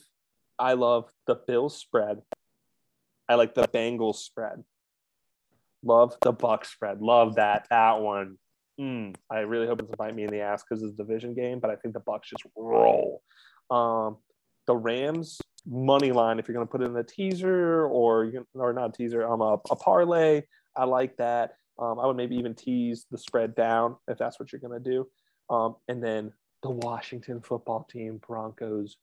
[0.59, 2.21] I love the Bills spread.
[3.27, 4.63] I like the Bengals spread.
[5.83, 7.01] Love the Buck spread.
[7.01, 8.37] Love that that one.
[8.79, 11.33] Mm, I really hope it doesn't bite me in the ass because it's a division
[11.33, 13.21] game, but I think the Bucs just roll.
[13.69, 14.17] Um,
[14.67, 18.73] the Rams money line if you're going to put it in a teaser or or
[18.73, 20.41] not a teaser um a, a parlay
[20.75, 24.51] i like that um i would maybe even tease the spread down if that's what
[24.51, 25.07] you're going to do
[25.49, 28.97] um and then the Washington football team Broncos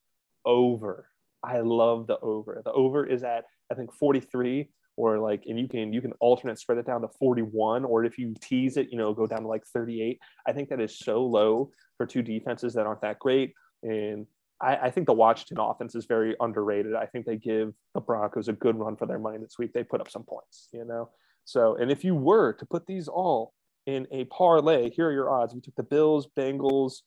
[0.45, 1.07] over.
[1.43, 2.61] I love the over.
[2.63, 6.59] The over is at I think 43 or like and you can you can alternate
[6.59, 9.47] spread it down to 41 or if you tease it, you know, go down to
[9.47, 10.19] like 38.
[10.47, 13.53] I think that is so low for two defenses that aren't that great
[13.83, 14.25] and
[14.61, 16.95] I, I think the Washington offense is very underrated.
[16.95, 19.73] I think they give the Broncos a good run for their money this week.
[19.73, 21.09] They put up some points, you know.
[21.45, 23.53] So, and if you were to put these all
[23.85, 25.53] in a parlay, here are your odds.
[25.53, 26.97] We took the Bills, Bengals,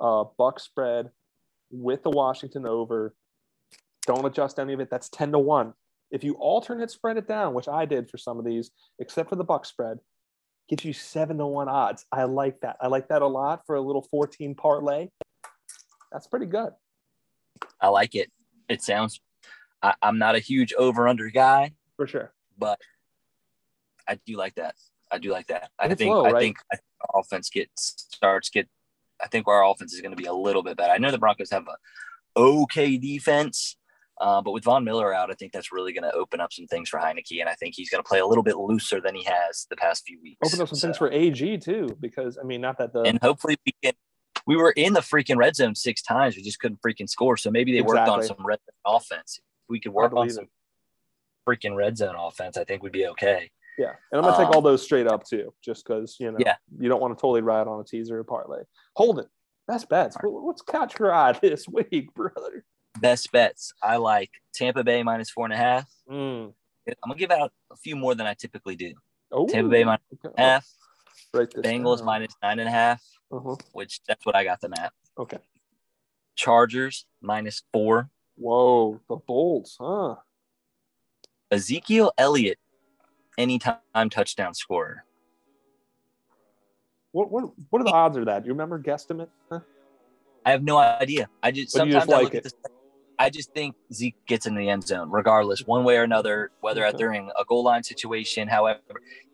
[0.00, 1.10] uh, Buck spread
[1.70, 3.14] with the Washington over.
[4.06, 4.90] Don't adjust any of it.
[4.90, 5.72] That's 10 to 1.
[6.10, 9.36] If you alternate spread it down, which I did for some of these, except for
[9.36, 9.98] the Buck spread,
[10.68, 12.04] gives you 7 to 1 odds.
[12.10, 12.76] I like that.
[12.80, 15.08] I like that a lot for a little 14 parlay.
[16.10, 16.72] That's pretty good.
[17.80, 18.30] I like it.
[18.68, 19.20] It sounds
[19.82, 21.72] I, am not a huge over under guy.
[21.96, 22.32] For sure.
[22.56, 22.78] But
[24.08, 24.74] I do like that.
[25.10, 25.70] I do like that.
[25.78, 28.68] I think low, I think I think our offense gets starts get
[29.22, 30.92] I think our offense is going to be a little bit better.
[30.92, 31.76] I know the Broncos have a
[32.40, 33.76] okay defense,
[34.20, 36.66] uh, but with Von Miller out, I think that's really going to open up some
[36.66, 39.14] things for Heinicke, and I think he's going to play a little bit looser than
[39.14, 40.38] he has the past few weeks.
[40.44, 43.56] Open up some things for AG too, because I mean, not that the and hopefully
[43.66, 43.92] we can.
[44.46, 46.36] We were in the freaking red zone six times.
[46.36, 47.36] We just couldn't freaking score.
[47.36, 49.38] So maybe they worked on some red zone offense.
[49.38, 50.46] If we could work on some
[51.48, 53.50] freaking red zone offense, I think we'd be okay.
[53.78, 56.36] yeah, and I'm gonna take Um, all those straight up too, just because you know
[56.40, 56.56] Yeah.
[56.78, 58.62] you don't want to totally ride on a teaser or parlay.
[58.96, 59.28] Hold it,
[59.66, 60.16] best bets.
[60.20, 62.64] What- What's catch your eye this week, brother?
[63.00, 63.72] Best bets.
[63.82, 65.90] I like Tampa Bay minus four and a half.
[66.10, 66.52] Mm.
[66.88, 68.92] I'm gonna give out a few more than I typically do.
[69.32, 70.34] Oh, Tampa Bay minus okay.
[70.36, 70.68] half,
[71.34, 72.06] Bengals down.
[72.06, 73.56] minus nine and a half, Uh-huh.
[73.72, 74.92] which that's what I got them at.
[75.18, 75.38] Okay.
[76.36, 78.10] Chargers minus four.
[78.36, 80.16] Whoa, the Bolts, huh?
[81.50, 82.58] Ezekiel Elliott,
[83.36, 85.04] anytime touchdown scorer.
[87.12, 88.42] What what what are the odds of that?
[88.42, 89.28] Do you remember guesstimate?
[89.50, 89.60] Huh?
[90.44, 91.28] I have no idea.
[91.42, 92.38] I just But sometimes just I look it.
[92.38, 92.54] at this.
[93.18, 96.84] I just think Zeke gets in the end zone, regardless, one way or another, whether
[96.86, 96.96] Okay.
[96.96, 98.80] during a goal line situation, however,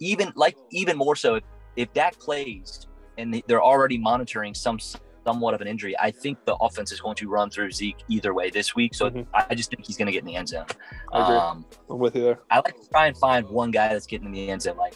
[0.01, 1.45] even like even more so if,
[1.77, 2.87] if Dak plays
[3.19, 4.79] and they're already monitoring some
[5.27, 8.33] somewhat of an injury, I think the offense is going to run through Zeke either
[8.33, 8.95] way this week.
[8.95, 9.27] So Mhm.
[9.35, 10.65] I just think he's going to get in the end zone.
[11.13, 12.39] Um, I'm with you there.
[12.51, 14.79] I like to try and find one guy that's getting in the end zone.
[14.79, 14.95] Like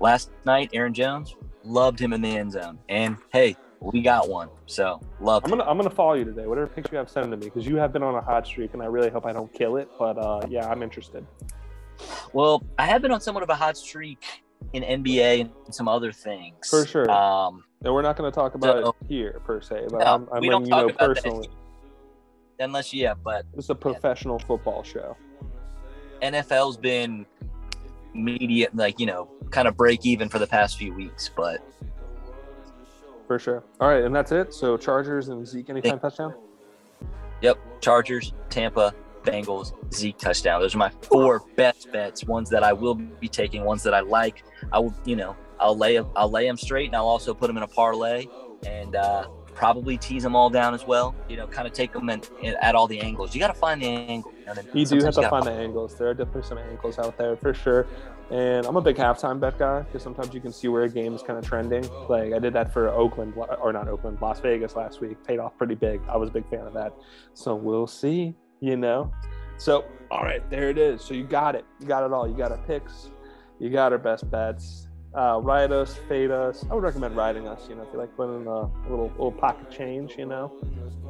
[0.00, 4.48] last night, Aaron Jones loved him in the end zone, and hey, we got one,
[4.66, 5.44] so love.
[5.44, 5.58] I'm him.
[5.58, 6.46] gonna I'm gonna follow you today.
[6.46, 8.74] Whatever picks you have, send to me because you have been on a hot streak,
[8.74, 9.88] and I really hope I don't kill it.
[9.96, 11.24] But uh, yeah, I'm interested.
[12.32, 14.24] Well, I have been on somewhat of a hot streak
[14.72, 16.68] in NBA and some other things.
[16.68, 17.10] For sure.
[17.10, 20.04] Um, And we're not going to talk about So- it here per se, but no,
[20.04, 21.48] I'm, I'm we letting don't you talk know about personally.
[22.58, 25.16] that unless yeah, but it's a professional football show.
[26.22, 27.24] NFL's been
[28.14, 31.60] media like you know kind of break even for the past few weeks, but
[33.28, 33.62] For sure.
[33.80, 34.52] All right, and that's it.
[34.54, 36.34] So Chargers and Zeke anytime touchdown.
[37.42, 37.58] Yep.
[37.80, 38.92] Chargers, Tampa,
[39.22, 40.60] Bengals, Zeke touchdown.
[40.60, 42.24] Those are my four best bets.
[42.24, 43.64] Ones that I will be taking.
[43.64, 44.44] Ones that I like.
[44.72, 47.56] I will, you know, I'll lay I'll lay them straight, and I'll also put them
[47.56, 48.26] in a parlay,
[48.66, 51.14] and uh, probably tease them all down as well.
[51.28, 53.34] You know, kind of take them and, and at all the angles.
[53.34, 54.32] You got to find the angle.
[54.32, 54.76] You, know what I mean?
[54.76, 55.96] You do have to find the angles.
[55.96, 57.86] There are definitely some angles out there for sure.
[58.30, 61.14] And I'm a big halftime bet guy because sometimes you can see where a game
[61.14, 61.88] is kind of trending.
[62.08, 65.16] Like I did that for Oakland or not Oakland, Las Vegas last week.
[65.26, 66.00] Paid off pretty big.
[66.08, 66.92] I was a big fan of that.
[67.34, 68.34] So we'll see.
[68.60, 69.12] You know.
[69.56, 71.02] So all right, there it is.
[71.02, 71.64] So you got it.
[71.80, 72.28] You got it all.
[72.28, 73.10] You got our picks.
[73.58, 74.86] You got our best bets.
[75.14, 76.64] Uh, ride us, fade us.
[76.70, 77.66] I would recommend riding us.
[77.68, 80.14] You know, if you like putting a little little pocket change.
[80.16, 80.52] You know.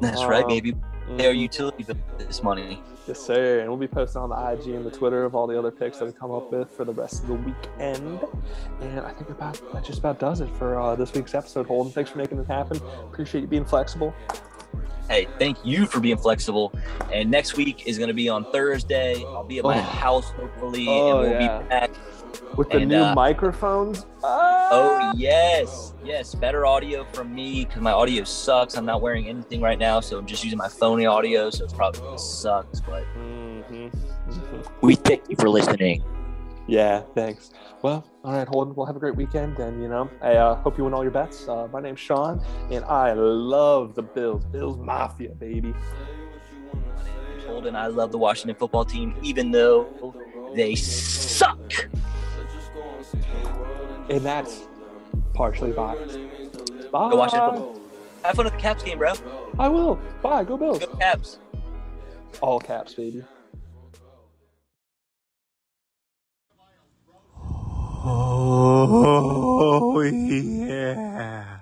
[0.00, 0.74] That's right, Um, baby.
[1.16, 2.82] They are utility bill this money.
[3.06, 3.60] Yes, sir.
[3.60, 5.98] And we'll be posting on the IG and the Twitter of all the other picks
[5.98, 8.20] that we come up with for the rest of the weekend.
[8.80, 11.66] And I think about that just about does it for uh, this week's episode.
[11.66, 12.78] Holden, thanks for making it happen.
[13.10, 14.14] Appreciate you being flexible.
[15.08, 16.72] Hey, thank you for being flexible.
[17.12, 19.24] And next week is going to be on Thursday.
[19.34, 19.82] I'll be at my Oh.
[19.82, 21.58] house hopefully, Oh, and we'll yeah.
[21.62, 21.90] be back.
[22.56, 24.04] With the And, new uh, microphones.
[24.22, 25.12] Oh Ah!
[25.16, 28.76] yes, yes, better audio from me because my audio sucks.
[28.76, 31.72] I'm not wearing anything right now, so I'm just using my phony audio, so it's
[31.72, 32.80] probably sucks.
[32.80, 33.90] But Mhm.
[34.28, 34.66] Mhm.
[34.82, 36.02] we thank you for listening.
[36.68, 37.50] Yeah, thanks.
[37.80, 38.74] Well, all right, Holden.
[38.74, 39.58] We'll have a great weekend.
[39.58, 41.48] And, you know, I uh, hope you win all your bets.
[41.48, 44.44] Uh, my name's Sean, and I love the Bills.
[44.44, 45.74] Bills Mafia, baby.
[47.46, 50.14] Holden, I love the Washington football team, even though
[50.54, 51.88] they suck.
[54.10, 54.68] And that's
[55.32, 56.18] partially biased.
[56.92, 57.10] Bye.
[57.10, 57.80] Go Washington.
[58.24, 59.14] Have fun at the Caps game, bro.
[59.58, 59.98] I will.
[60.20, 60.44] Bye.
[60.44, 60.80] Go Bills.
[60.80, 61.38] Go Caps.
[62.42, 63.24] All caps, baby.
[68.50, 71.57] Oh, yeah.